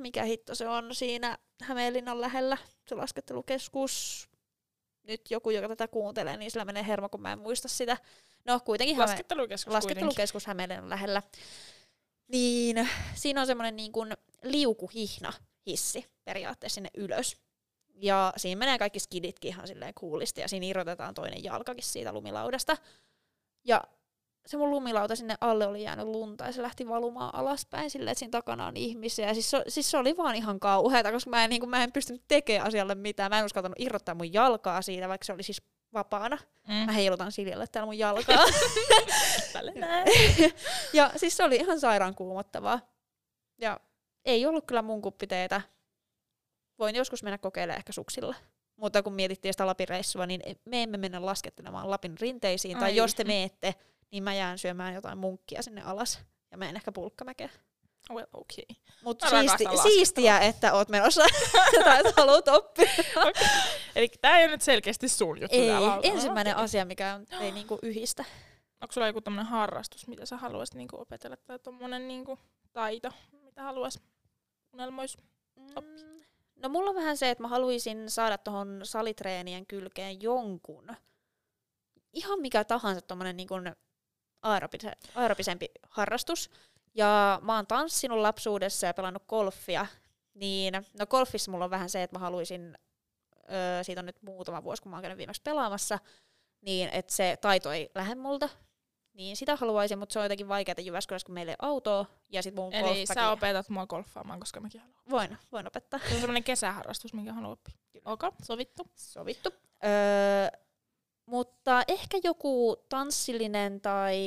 mikä 0.00 0.22
hitto 0.22 0.54
se 0.54 0.68
on 0.68 0.94
siinä 0.94 1.38
Hämeenlinnan 1.62 2.20
lähellä, 2.20 2.58
se 2.88 2.94
laskettelukeskus. 2.94 4.28
Nyt 5.02 5.30
joku, 5.30 5.50
joka 5.50 5.68
tätä 5.68 5.88
kuuntelee, 5.88 6.36
niin 6.36 6.50
sillä 6.50 6.64
menee 6.64 6.86
hermo, 6.86 7.08
kun 7.08 7.22
mä 7.22 7.32
en 7.32 7.38
muista 7.38 7.68
sitä. 7.68 7.96
No 8.44 8.60
kuitenkin 8.60 8.96
Häme- 8.96 9.00
Laskettelukeskus 9.00 9.72
laskettelukeskus 9.72 10.46
Hämeenlinnan 10.46 10.90
lähellä. 10.90 11.22
Niin 12.28 12.88
siinä 13.14 13.40
on 13.40 13.46
semmoinen 13.46 13.76
niin 13.76 13.92
kuin 13.92 14.12
liukuhihna 14.42 15.32
hissi 15.66 16.06
periaatteessa 16.24 16.74
sinne 16.74 16.90
ylös. 16.96 17.36
Ja 17.94 18.32
siinä 18.36 18.58
menee 18.58 18.78
kaikki 18.78 18.98
skiditkin 18.98 19.48
ihan 19.48 19.66
silleen 19.66 19.94
kuulisti 19.94 20.40
ja 20.40 20.48
siinä 20.48 20.66
irrotetaan 20.66 21.14
toinen 21.14 21.44
jalkakin 21.44 21.84
siitä 21.84 22.12
lumilaudasta. 22.12 22.76
Ja 23.64 23.84
se 24.46 24.56
mun 24.56 24.70
lumilauta 24.70 25.16
sinne 25.16 25.34
alle 25.40 25.66
oli 25.66 25.82
jäänyt 25.82 26.06
lunta 26.06 26.44
ja 26.44 26.52
se 26.52 26.62
lähti 26.62 26.88
valumaan 26.88 27.34
alaspäin 27.34 27.90
silleen, 27.90 28.12
että 28.12 28.18
siinä 28.18 28.30
takana 28.30 28.66
on 28.66 28.76
ihmisiä. 28.76 29.28
Ja 29.28 29.34
siis 29.34 29.50
se, 29.50 29.64
siis 29.68 29.90
se 29.90 29.98
oli 29.98 30.16
vaan 30.16 30.34
ihan 30.34 30.60
kauheata, 30.60 31.12
koska 31.12 31.30
mä 31.30 31.44
en, 31.44 31.50
niin 31.50 31.60
kuin, 31.60 31.70
mä 31.70 31.84
en 31.84 31.92
pystynyt 31.92 32.22
tekemään 32.28 32.68
asialle 32.68 32.94
mitään. 32.94 33.30
Mä 33.30 33.38
en 33.38 33.44
uskaltanut 33.44 33.80
irrottaa 33.80 34.14
mun 34.14 34.32
jalkaa 34.32 34.82
siitä, 34.82 35.08
vaikka 35.08 35.24
se 35.24 35.32
oli 35.32 35.42
siis 35.42 35.62
vapaana. 35.92 36.38
Mm. 36.68 36.74
Mä 36.74 36.92
heilutan 36.92 37.32
Siljalle 37.32 37.66
täällä 37.66 37.86
mun 37.86 37.98
jalkaa. 37.98 38.44
Ja 40.92 41.10
siis 41.16 41.36
se 41.36 41.44
oli 41.44 41.56
ihan 41.56 41.80
sairaan 41.80 42.14
kuumottavaa. 42.14 42.80
Ja 43.58 43.80
ei 44.26 44.46
ollut 44.46 44.64
kyllä 44.66 44.82
mun 44.82 45.02
kuppiteetä. 45.02 45.60
Voin 46.78 46.94
joskus 46.96 47.22
mennä 47.22 47.38
kokeilemaan 47.38 47.78
ehkä 47.78 47.92
suksilla. 47.92 48.34
Mutta 48.76 49.02
kun 49.02 49.12
mietittiin 49.12 49.54
sitä 49.54 49.66
Lapin 49.66 49.88
reissua, 49.88 50.26
niin 50.26 50.42
me 50.64 50.82
emme 50.82 50.96
mennä 50.96 51.26
laskettelemaan 51.26 51.90
Lapin 51.90 52.14
rinteisiin. 52.20 52.78
Tai 52.78 52.90
Ai. 52.90 52.96
jos 52.96 53.14
te 53.14 53.24
meette, 53.24 53.74
niin 54.10 54.22
mä 54.22 54.34
jään 54.34 54.58
syömään 54.58 54.94
jotain 54.94 55.18
munkkia 55.18 55.62
sinne 55.62 55.82
alas. 55.82 56.20
Ja 56.50 56.58
mä 56.58 56.68
en 56.68 56.76
ehkä 56.76 56.92
pulkkamäkeä. 56.92 57.48
Well, 58.10 58.26
okay. 58.32 58.64
Mutta 59.04 59.30
Mä 59.30 59.40
siisti, 59.40 59.64
siistiä, 59.82 60.38
että 60.38 60.72
oot 60.72 60.88
menossa 60.88 61.22
tai 61.84 62.02
haluat 62.16 62.48
oppia. 62.48 62.90
Eli 63.96 64.08
tää 64.20 64.38
ei 64.38 64.44
ole 64.44 64.52
nyt 64.52 64.62
selkeästi 64.62 65.08
sun 65.08 65.40
juttu. 65.40 65.56
Ei, 65.56 65.68
ensimmäinen 66.02 66.54
Okei. 66.54 66.64
asia, 66.64 66.84
mikä 66.84 67.20
ei 67.40 67.52
niinku 67.52 67.78
yhdistä. 67.82 68.24
Onko 68.80 68.92
sulla 68.92 69.06
joku 69.06 69.20
harrastus, 69.44 70.06
mitä 70.08 70.26
sä 70.26 70.36
haluaisit 70.36 70.74
niinku 70.74 71.00
opetella, 71.00 71.36
tai 71.36 71.58
tommonen 71.58 72.08
niinku 72.08 72.38
taito, 72.72 73.10
mitä 73.42 73.62
haluais 73.62 74.00
unelmois? 74.76 75.16
Mm, 75.56 76.22
No 76.62 76.68
mulla 76.68 76.90
on 76.90 76.96
vähän 76.96 77.16
se, 77.16 77.30
että 77.30 77.42
mä 77.42 77.48
haluaisin 77.48 78.10
saada 78.10 78.38
tuohon 78.38 78.80
salitreenien 78.82 79.66
kylkeen 79.66 80.22
jonkun, 80.22 80.96
ihan 82.12 82.40
mikä 82.40 82.64
tahansa 82.64 83.00
tommonen 83.00 83.36
niin 83.36 83.48
aerobise, 84.42 84.92
aerobisempi 85.14 85.66
harrastus. 85.90 86.50
Ja 86.94 87.38
mä 87.42 87.56
oon 87.56 87.66
tanssinut 87.66 88.18
lapsuudessa 88.18 88.86
ja 88.86 88.94
pelannut 88.94 89.26
golfia, 89.28 89.86
niin 90.34 90.74
no 90.98 91.06
golfissa 91.06 91.50
mulla 91.50 91.64
on 91.64 91.70
vähän 91.70 91.90
se, 91.90 92.02
että 92.02 92.16
mä 92.16 92.20
haluaisin, 92.20 92.78
öö, 93.52 93.84
siitä 93.84 94.00
on 94.00 94.06
nyt 94.06 94.22
muutama 94.22 94.64
vuosi, 94.64 94.82
kun 94.82 94.90
mä 94.90 94.96
oon 94.96 95.02
käynyt 95.02 95.18
viimeksi 95.18 95.42
pelaamassa, 95.42 95.98
niin 96.60 96.88
että 96.88 97.12
se 97.12 97.38
taito 97.40 97.72
ei 97.72 97.90
lähde 97.94 98.14
multa. 98.14 98.48
Niin 99.16 99.36
sitä 99.36 99.56
haluaisin, 99.56 99.98
mutta 99.98 100.12
se 100.12 100.18
on 100.18 100.24
jotenkin 100.24 100.48
vaikeaa 100.48 100.76
Jyväskylässä, 100.80 101.26
kun 101.26 101.34
meillä 101.34 101.52
ei 101.52 101.56
autoa. 101.62 102.06
Ja 102.28 102.42
sit 102.42 102.54
mun 102.54 102.74
Eli 102.74 102.82
golfbagia- 102.82 103.14
sä 103.14 103.30
opetat 103.30 103.68
mua 103.68 103.86
golfaamaan, 103.86 104.40
koska 104.40 104.60
mäkin 104.60 104.80
haluan. 104.80 105.02
Voin, 105.10 105.38
voin 105.52 105.66
opettaa. 105.66 106.00
Se 106.08 106.14
on 106.14 106.20
semmonen 106.20 106.44
kesäharrastus, 106.44 107.14
minkä 107.14 107.32
haluan 107.32 107.52
oppia. 107.52 107.74
Okei, 108.04 108.30
sovittu. 108.42 108.90
Sovittu. 108.94 109.50
Öö, 109.84 110.58
mutta 111.26 111.82
ehkä 111.88 112.18
joku 112.24 112.76
tanssillinen 112.88 113.80
tai 113.80 114.18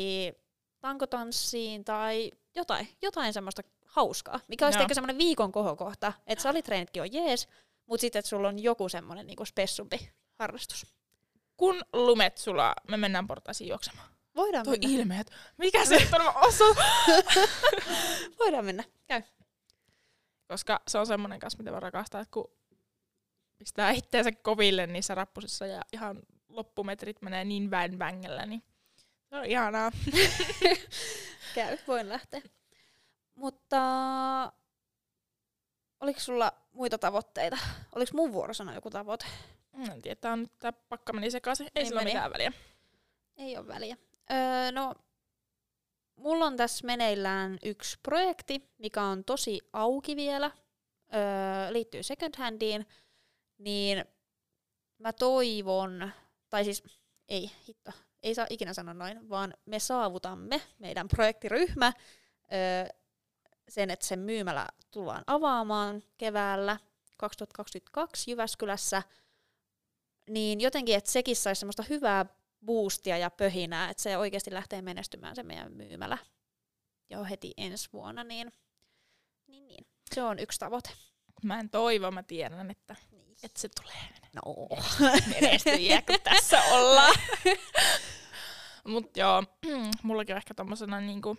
tankotanssiin 0.80 1.86
tai 1.86 2.32
jotain, 2.56 2.88
jotain 3.02 3.34
semmoista 3.34 3.62
hauskaa, 3.86 4.39
mikä 4.47 4.65
olisi 4.65 4.78
Joo. 4.78 4.82
ehkä 4.84 4.93
semmoinen 4.93 5.17
viikon 5.17 5.52
kohokohta, 5.52 6.13
että 6.28 6.41
salitreenitkin 6.43 7.02
on 7.02 7.13
jees, 7.13 7.47
mutta 7.86 8.02
sitten, 8.02 8.19
että 8.19 8.30
sulla 8.30 8.47
on 8.47 8.60
joku 8.60 8.89
semmoinen 8.89 9.28
niinku 9.28 9.45
spessumpi 9.45 10.10
harrastus. 10.39 10.86
Kun 11.58 11.82
lumet 11.93 12.38
sulaa, 12.38 12.73
me 12.88 12.97
mennään 12.97 13.28
portaisiin 13.28 13.67
juoksemaan. 13.67 14.10
Voidaan 14.36 14.65
Toi 14.65 14.78
mennä. 14.80 14.98
ilmeet. 15.00 15.32
Mikä 15.58 15.86
se 15.86 15.96
nyt 16.00 16.13
on? 16.13 16.36
Osaan. 16.36 16.76
Voidaan 18.39 18.65
mennä. 18.65 18.84
Käy. 19.08 19.22
Koska 20.48 20.82
se 20.88 20.98
on 20.98 21.08
semmonen 21.08 21.39
kanssa, 21.39 21.58
mitä 21.58 21.72
mä 21.72 21.80
rakastan, 21.80 22.22
että 22.22 22.32
kun 22.32 22.52
pistää 23.58 23.92
itteensä 23.92 24.32
koville 24.32 24.88
niissä 24.88 25.15
rappusissa 25.15 25.65
ja 25.65 25.82
ihan 25.94 26.20
loppumetrit 26.50 27.22
menee 27.22 27.46
niin 27.46 27.72
väin 27.72 28.00
vängellä, 28.00 28.46
niin 28.46 28.63
se 29.30 29.36
on 29.36 29.46
ihanaa. 29.46 29.92
Käy. 31.56 31.78
Voin 31.88 32.10
lähteä. 32.10 32.42
Mutta 33.36 33.80
oliko 36.00 36.20
sulla 36.20 36.52
muita 36.72 36.98
tavoitteita? 36.98 37.58
Oliko 37.96 38.12
mun 38.13 38.34
vuoro 38.34 38.54
sanoa 38.54 38.76
joku 38.76 38.89
tavoite? 38.89 39.26
En 39.92 40.02
tiedä, 40.02 40.32
on 40.32 40.48
tää 40.60 40.72
pakka 40.74 41.13
meni 41.13 41.32
sekaisin. 41.32 41.65
Ei 41.65 41.72
Niin 41.76 41.88
sillä 41.88 42.02
ole 42.02 42.10
mitään 42.10 42.32
väliä. 42.34 42.52
Ei 43.38 43.58
ole 43.58 43.68
väliä. 43.68 43.98
Öö, 44.32 44.72
no, 44.72 44.94
mulla 46.15 46.46
on 46.46 46.58
tässä 46.58 46.86
meneillään 46.86 47.58
yksi 47.63 47.98
projekti, 48.04 48.70
mikä 48.78 49.04
on 49.04 49.24
tosi 49.24 49.60
auki 49.74 50.15
vielä. 50.15 50.52
Öö, 51.13 51.74
liittyy 51.74 52.04
second 52.04 52.34
handiin. 52.38 52.88
Niin 53.58 54.06
mä 54.98 55.13
toivon, 55.13 56.12
tai 56.50 56.63
siis 56.63 56.84
ei 57.30 57.52
hitto, 57.68 57.92
ei 58.24 58.36
saa 58.36 58.48
ikinä 58.50 58.74
sanoa 58.74 58.94
noin, 58.94 59.30
vaan 59.30 59.54
me 59.65 59.80
saavutamme, 59.80 60.62
meidän 60.80 61.08
projektiryhmä, 61.08 61.94
öö, 62.54 62.88
sen, 63.70 63.89
että 63.89 64.06
sen 64.06 64.20
myymälä 64.20 64.68
tullaan 64.92 65.24
avaamaan 65.28 66.04
keväällä 66.18 66.78
2022 67.18 68.32
Jyväskylässä, 68.32 69.04
niin 70.30 70.62
jotenkin, 70.62 70.96
että 70.96 71.12
sekin 71.12 71.36
saisi 71.36 71.60
semmoista 71.60 71.84
hyvää 71.89 72.26
boostia 72.65 73.17
ja 73.17 73.30
pöhinää, 73.30 73.89
että 73.89 74.04
se 74.04 74.17
oikeasti 74.17 74.54
lähtee 74.54 74.82
menestymään 74.82 75.36
se 75.36 75.43
meidän 75.43 75.72
myymälä 75.72 76.17
jo 77.10 77.24
heti 77.24 77.54
ensi 77.58 77.89
vuonna, 77.93 78.24
niin, 78.24 78.52
niin, 79.48 79.67
niin. 79.67 79.88
se 80.15 80.24
on 80.24 80.39
yksi 80.39 80.60
tavoite. 80.60 80.89
Mä 81.43 81.60
en 81.60 81.69
toivo, 81.69 82.12
mä 82.12 82.24
tiedän, 82.24 82.72
että, 82.72 82.95
Niin. 83.12 83.38
että 83.43 83.60
se 83.62 83.69
tulee 83.69 84.10
No. 84.34 84.67
menestyjiä, 85.41 86.02
kun 86.02 86.19
tässä 86.24 86.62
ollaan. 86.63 87.15
Mut 88.88 89.17
joo, 89.17 89.43
mullakin 90.04 90.36
on 90.36 90.38
ehkä 90.38 90.54
tommosena 90.54 91.00
niinku, 91.02 91.38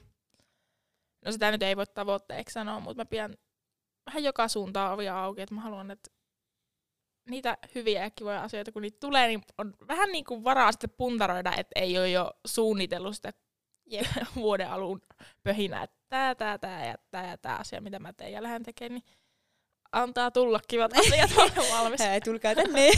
no 1.24 1.32
sitä 1.32 1.50
nyt 1.50 1.62
ei 1.62 1.76
voi 1.76 1.86
tavoitteeksi 1.86 2.52
sanoa, 2.52 2.80
mutta 2.80 3.00
mä 3.00 3.04
pidän 3.04 3.34
vähän 4.06 4.24
joka 4.24 4.48
suuntaan 4.48 4.92
ovia 4.94 5.24
auki, 5.24 5.40
että 5.40 5.54
mä 5.54 5.60
haluan, 5.60 5.90
että 5.90 6.10
niitä 7.30 7.58
hyviä 7.74 8.02
ja 8.02 8.10
kivoja 8.10 8.42
asioita, 8.42 8.72
kun 8.72 8.82
niitä 8.82 9.00
tulee, 9.00 9.28
niin 9.28 9.40
on 9.58 9.74
vähän 9.88 10.12
niin 10.12 10.24
kuin 10.24 10.44
varaa 10.44 10.72
sitten 10.72 10.90
puntaroida, 10.90 11.52
että 11.56 11.80
ei 11.80 11.98
ole 11.98 12.10
jo 12.10 12.32
suunnitellut 12.46 13.16
sitä 13.16 13.32
Jep. 13.86 14.06
vuoden 14.36 14.70
alun 14.70 15.02
pöhinää, 15.42 15.82
että 15.82 15.96
tää, 16.08 16.34
tää, 16.34 16.58
tää 16.58 16.86
ja 16.86 16.94
tää 17.10 17.30
ja 17.30 17.38
tää 17.38 17.56
asia, 17.56 17.80
mitä 17.80 17.98
mä 17.98 18.12
teen 18.12 18.32
ja 18.32 18.42
lähden 18.42 18.62
tekemään, 18.62 19.02
niin 19.06 19.16
antaa 19.92 20.30
tulla 20.30 20.60
kivat 20.68 20.92
asiat, 20.98 21.30
olen 21.36 21.72
valmis. 21.72 22.00
Hei, 22.00 22.20
tulkaa 22.20 22.54
tänne. 22.54 22.90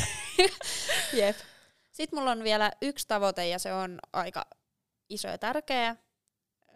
Jep. 1.18 1.36
Sitten 1.92 2.18
mulla 2.18 2.30
on 2.30 2.44
vielä 2.44 2.70
yksi 2.82 3.08
tavoite 3.08 3.48
ja 3.48 3.58
se 3.58 3.72
on 3.72 3.98
aika 4.12 4.46
iso 5.08 5.28
ja 5.28 5.38
tärkeä. 5.38 5.96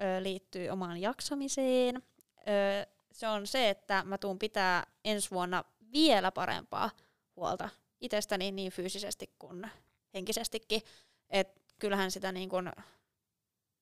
Ö, 0.02 0.22
liittyy 0.22 0.68
omaan 0.68 1.00
jaksamiseen. 1.00 2.02
Ö, 2.38 2.86
se 3.12 3.28
on 3.28 3.46
se, 3.46 3.70
että 3.70 4.02
mä 4.04 4.18
tuun 4.18 4.38
pitää 4.38 4.86
ensi 5.04 5.30
vuonna 5.30 5.64
vielä 5.92 6.32
parempaa 6.32 6.90
huolta 7.36 7.68
itsestäni 8.00 8.52
niin 8.52 8.72
fyysisesti 8.72 9.30
kuin 9.38 9.70
henkisestikin. 10.14 10.82
Et 11.30 11.62
kyllähän 11.78 12.10
sitä 12.10 12.32
niin 12.32 12.48
kun 12.48 12.72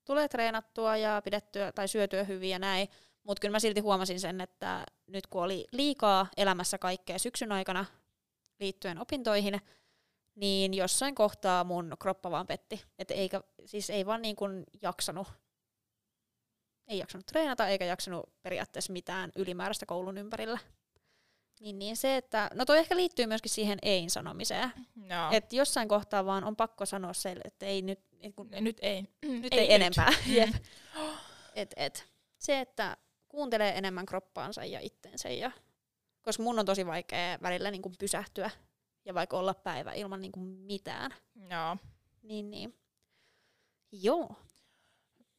tulee 0.05 0.29
treenattua 0.29 0.97
ja 0.97 1.23
pidettyä 1.25 1.73
tai 1.73 1.88
syötyä 1.88 2.25
hyvin 2.25 2.51
ja 2.51 2.59
näin, 2.59 2.88
mutta 3.23 3.40
kyllä 3.40 3.53
mä 3.53 3.59
silti 3.59 3.81
huomasin 3.81 4.21
sen, 4.21 4.40
että 4.40 4.85
nyt 5.07 5.27
kun 5.27 5.43
oli 5.43 5.67
liikaa 5.73 6.27
elämässä 6.37 6.79
kaikkea 6.79 7.19
syksyn 7.19 7.53
aikana 7.53 7.85
liittyen 8.61 8.99
opintoihin, 8.99 9.61
niin 10.35 10.75
jossain 10.75 11.14
kohtaa 11.14 11.64
mun 11.64 11.97
kroppa 11.99 12.31
vaan 12.31 12.47
petti. 12.47 12.83
Et 12.99 13.11
eikä, 13.11 13.40
siis 13.64 13.90
ei 13.90 14.07
vaan 14.07 14.23
niin 14.23 14.37
kuin 14.37 14.64
jaksanut, 14.83 15.29
ei 16.88 16.99
jaksanut 16.99 17.27
treenata 17.27 17.69
eikä 17.69 17.85
jaksanut 17.85 18.43
periaatteessa 18.43 18.93
mitään 18.93 19.33
ylimääräistä 19.37 19.87
koulun 19.87 20.19
ympärillä. 20.19 20.59
Niin, 21.64 21.79
niin 21.79 21.96
se, 21.96 22.16
että, 22.16 22.50
no 22.55 22.64
toi 22.64 22.79
ehkä 22.79 22.96
liittyy 22.96 23.27
myöskin 23.27 23.50
siihen 23.50 23.79
ei-sanomiseen. 23.83 24.72
Joo. 24.96 25.31
Että 25.33 25.57
jossain 25.57 25.88
kohtaa 25.88 26.27
vaan 26.27 26.44
on 26.44 26.57
pakko 26.57 26.87
sanoa 26.87 27.12
se, 27.12 27.37
että 27.44 27.66
ei 27.66 27.83
nyt, 27.83 28.00
et 28.20 28.35
kun, 28.35 28.48
nyt 28.61 28.79
ei. 28.83 29.03
nyt 29.22 29.53
ei, 29.53 29.61
ei 29.61 29.74
enempää. 29.74 30.11
Mm. 30.11 30.35
Jep. 30.37 30.55
Et, 31.55 31.74
et. 31.77 32.07
Se, 32.38 32.61
että 32.61 32.96
kuuntelee 33.29 33.79
enemmän 33.79 34.07
kroppaansa 34.07 34.64
ja 34.64 34.81
itteensä. 34.81 35.29
Ja, 35.29 35.50
koska 36.22 36.42
mun 36.42 36.59
on 36.59 36.66
tosi 36.66 36.87
vaikea 36.87 37.38
välillä 37.42 37.70
niin 37.70 37.83
kuin 37.83 37.94
pysähtyä 37.98 38.50
ja 39.05 39.14
vaikka 39.14 39.38
olla 39.38 39.55
päivä 39.55 39.92
ilman 39.92 40.20
niin 40.20 40.33
kuin 40.33 40.46
mitään. 40.46 41.11
Joo. 41.50 41.77
Niin, 42.22 42.50
niin. 42.50 42.79
Joo. 43.92 44.37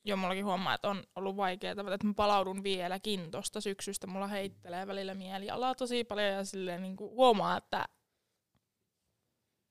Jo 0.06 0.18
mullakin 0.18 0.46
huomaa, 0.46 0.74
että 0.74 0.90
on 0.90 1.04
ollut 1.16 1.38
vaikeaa, 1.38 1.72
että 1.72 1.84
mä 2.08 2.14
palaudun 2.16 2.64
vieläkin 2.64 3.32
tosta 3.32 3.62
syksystä. 3.62 4.08
Mulla 4.08 4.28
heittelee 4.28 4.88
välillä 4.88 5.14
mielialaa 5.14 5.76
tosi 5.76 6.04
paljon 6.04 6.28
ja 6.28 6.46
silleen 6.46 6.82
niin 6.82 6.96
kuin 6.96 7.12
huomaa, 7.12 7.58
että 7.58 7.86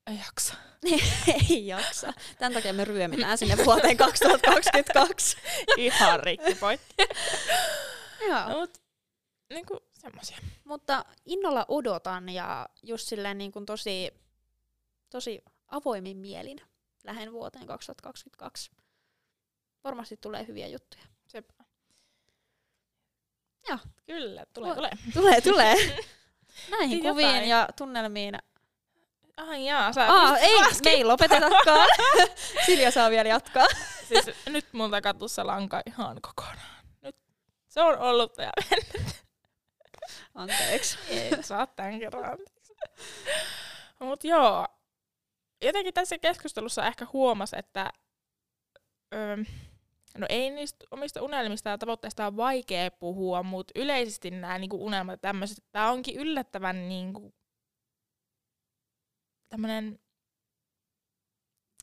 ei 0.06 0.18
jaksa. 0.18 0.54
ei 1.50 1.66
jaksa. 1.66 2.12
Tämän 2.38 2.52
takia 2.52 2.72
me 2.72 2.84
ryömitään 2.84 3.38
sinne 3.38 3.64
vuoteen 3.64 3.96
2022. 3.96 5.36
Ihan 5.76 6.20
rikki 6.20 6.54
poikki. 6.54 6.94
Joo. 8.28 8.48
No, 8.48 8.58
mut, 8.60 8.78
niin 9.54 9.66
kuin 9.66 9.80
semmosia. 9.92 10.38
Mutta 10.64 11.04
innolla 11.26 11.64
odotan 11.68 12.28
ja 12.28 12.68
just 12.82 13.08
silleen 13.08 13.38
niin 13.38 13.52
kuin 13.52 13.66
tosi, 13.66 14.10
tosi 15.10 15.42
avoimin 15.66 16.16
mielin 16.16 16.60
lähden 17.04 17.32
vuoteen 17.32 17.66
2022. 17.66 18.70
Varmasti 19.84 20.16
tulee 20.16 20.46
hyviä 20.46 20.66
juttuja. 20.68 21.02
Sepä. 21.26 21.64
Joo. 23.68 23.78
Kyllä, 24.06 24.46
tulee, 24.52 24.72
Vo- 24.72 24.74
tulee. 24.74 24.90
Tulee, 25.14 25.40
tulee. 25.40 25.74
Näihin 26.70 26.98
Jotain. 26.98 27.12
kuviin 27.14 27.48
ja 27.48 27.68
tunnelmiin. 27.76 28.34
Ai 29.36 29.64
jaa, 29.66 29.92
sä 29.92 30.06
Aa, 30.12 30.38
ei, 30.38 30.58
me 30.84 30.90
ei 30.90 31.04
lopetetakaan. 31.04 31.88
Silja 32.66 32.90
saa 32.90 33.10
vielä 33.10 33.28
jatkaa. 33.28 33.66
Siis 34.08 34.24
nyt 34.46 34.72
multa 34.72 35.00
katussa 35.00 35.46
lanka 35.46 35.82
ihan 35.86 36.16
kokonaan. 36.22 36.84
Nyt 37.02 37.16
se 37.68 37.80
on 37.80 37.98
ollut 37.98 38.38
ja 38.38 38.50
Anteeksi. 40.34 40.98
ei 41.08 41.42
saa 41.42 41.66
tämän 41.66 41.98
kerran. 41.98 42.38
Mut 44.00 44.24
joo, 44.24 44.66
jotenkin 45.62 45.94
tässä 45.94 46.18
keskustelussa 46.18 46.86
ehkä 46.86 47.06
huomas, 47.12 47.54
että 47.54 47.92
öö, 49.14 49.36
no 50.18 50.26
ei 50.28 50.50
niistä 50.50 50.84
omista 50.90 51.22
unelmista 51.22 51.70
ja 51.70 51.78
tavoitteista 51.78 52.26
on 52.26 52.36
vaikea 52.36 52.90
puhua, 52.90 53.42
mutta 53.42 53.72
yleisesti 53.80 54.30
nämä 54.30 54.58
niinku 54.58 54.86
unelmat 54.86 55.20
tämmöiset, 55.20 55.64
tämä 55.72 55.90
onkin 55.90 56.16
yllättävän 56.16 56.88
niinku, 56.88 57.34
tämmöinen 59.48 59.98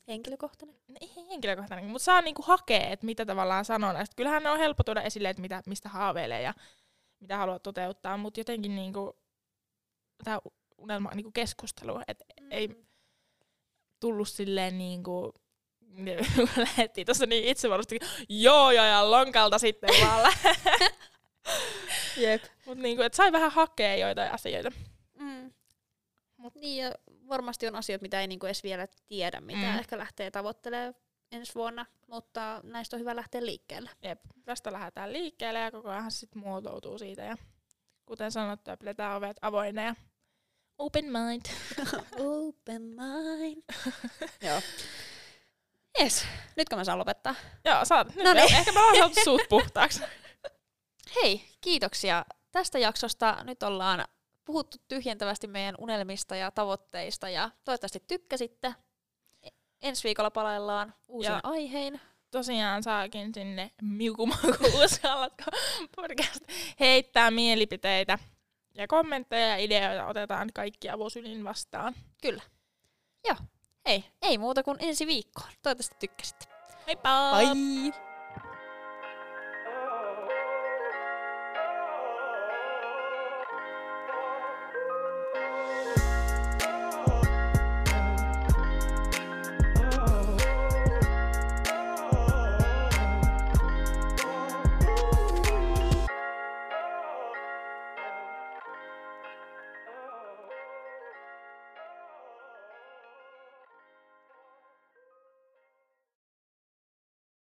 Henkilökohtainen. 0.08 0.76
ei 1.00 1.26
henkilökohtainen, 1.28 1.90
mutta 1.90 2.04
saa 2.04 2.20
niinku 2.20 2.42
hakea, 2.42 2.90
että 2.90 3.06
mitä 3.06 3.26
tavallaan 3.26 3.64
sanon. 3.64 3.96
Et 3.96 4.14
kyllähän 4.16 4.42
ne 4.42 4.50
on 4.50 4.58
helppo 4.58 4.84
tuoda 4.84 5.02
esille, 5.02 5.30
että 5.30 5.42
mitä, 5.42 5.62
mistä 5.66 5.88
haaveilee 5.88 6.42
ja 6.42 6.54
mitä 7.20 7.36
haluaa 7.36 7.58
toteuttaa, 7.58 8.16
mutta 8.16 8.40
jotenkin 8.40 8.74
niinku, 8.74 9.18
tämä 10.24 10.38
unelma 10.78 11.08
on 11.08 11.16
niinku 11.16 11.32
keskustelu, 11.32 12.00
että 12.08 12.24
ei 12.50 12.86
tullut 14.00 14.28
silleen 14.28 14.78
niinku, 14.78 15.34
lähettiin 16.56 17.06
tuossa 17.06 17.26
niin 17.26 17.44
itse 17.44 17.70
varmasti, 17.70 17.98
joo 18.28 18.70
joo 18.70 18.84
ja 18.84 19.10
lonkalta 19.10 19.58
sitten 19.58 19.90
vaan 20.06 20.22
lä- 20.22 20.32
Jep. 22.16 22.42
Mut 22.66 22.78
niinku, 22.78 23.02
et 23.02 23.14
sai 23.14 23.32
vähän 23.32 23.52
hakea 23.52 23.96
joitain 23.96 24.32
asioita. 24.32 24.70
Mm. 25.18 25.52
Mut- 26.36 26.54
Niin 26.54 26.84
ja 26.84 26.92
varmasti 27.28 27.66
on 27.66 27.76
asioita, 27.76 28.02
mitä 28.02 28.20
ei 28.20 28.26
niinku 28.26 28.46
edes 28.46 28.62
vielä 28.62 28.86
tiedä, 29.08 29.40
mitä 29.40 29.58
Mm. 29.72 29.78
ehkä 29.78 29.98
lähtee 29.98 30.30
tavoittelemaan 30.30 30.94
ensi 31.32 31.54
vuonna, 31.54 31.86
mutta 32.06 32.60
näistä 32.64 32.96
on 32.96 33.00
hyvä 33.00 33.16
lähteä 33.16 33.46
liikkeelle. 33.46 33.90
Jep, 34.02 34.20
tästä 34.44 34.72
lähdetään 34.72 35.12
liikkeelle 35.12 35.58
ja 35.58 35.70
koko 35.70 35.88
ajan 35.90 36.10
sitten 36.10 36.42
muotoutuu 36.42 36.98
siitä. 36.98 37.22
Ja 37.22 37.36
kuten 38.06 38.32
sanottu, 38.32 38.70
pidetään 38.78 39.16
ovet 39.16 39.36
avoinna 39.42 39.82
ja 39.82 39.94
open 40.78 41.04
mind. 41.04 41.42
Open 42.18 42.82
mind. 42.82 43.62
Joo. 44.42 44.60
Yes, 46.00 46.26
nytkö 46.56 46.76
mä 46.76 46.84
saan 46.84 46.98
lopettaa? 46.98 47.34
Joo, 47.64 47.84
saat. 47.84 48.14
Nyt 48.14 48.24
No 48.24 48.32
niin. 48.32 48.54
Ehkä 48.54 48.72
me 48.72 48.80
ollaan 48.80 48.96
saatu 48.96 49.20
suut 49.24 49.40
puhtaaksi. 49.48 50.00
Hei, 51.22 51.44
kiitoksia 51.60 52.24
tästä 52.52 52.78
jaksosta. 52.78 53.36
Nyt 53.44 53.62
ollaan 53.62 54.04
puhuttu 54.44 54.76
tyhjentävästi 54.88 55.46
meidän 55.46 55.74
unelmista 55.78 56.36
ja 56.36 56.50
tavoitteista 56.50 57.28
ja 57.28 57.50
toivottavasti 57.64 58.02
tykkäsitte. 58.08 58.74
E- 59.42 59.48
Ensi 59.82 60.04
viikolla 60.04 60.30
palaillaan 60.30 60.94
uusin 61.08 61.32
Ja- 61.32 61.40
aihein. 61.42 62.00
Tosiaan 62.30 62.82
saakin 62.82 63.34
sinne 63.34 63.70
miukumaku 63.82 64.48
uskallatko 64.84 65.44
podcast 65.96 66.40
heittää 66.80 67.30
mielipiteitä 67.30 68.18
ja 68.74 68.86
kommentteja 68.88 69.46
ja 69.46 69.56
ideoita 69.56 70.06
otetaan 70.06 70.50
kaikki 70.54 70.88
avosylin 70.90 71.44
vastaan. 71.44 71.94
Kyllä. 72.22 72.42
Joo. 73.28 73.36
Hei, 73.86 74.04
ei 74.22 74.38
muuta 74.38 74.62
kuin 74.62 74.76
ensi 74.80 75.06
viikkoon. 75.06 75.48
Toivottavasti 75.62 75.96
tykkäsitte. 76.00 76.46
Heippa! 76.86 77.32
Bye! 77.36 78.11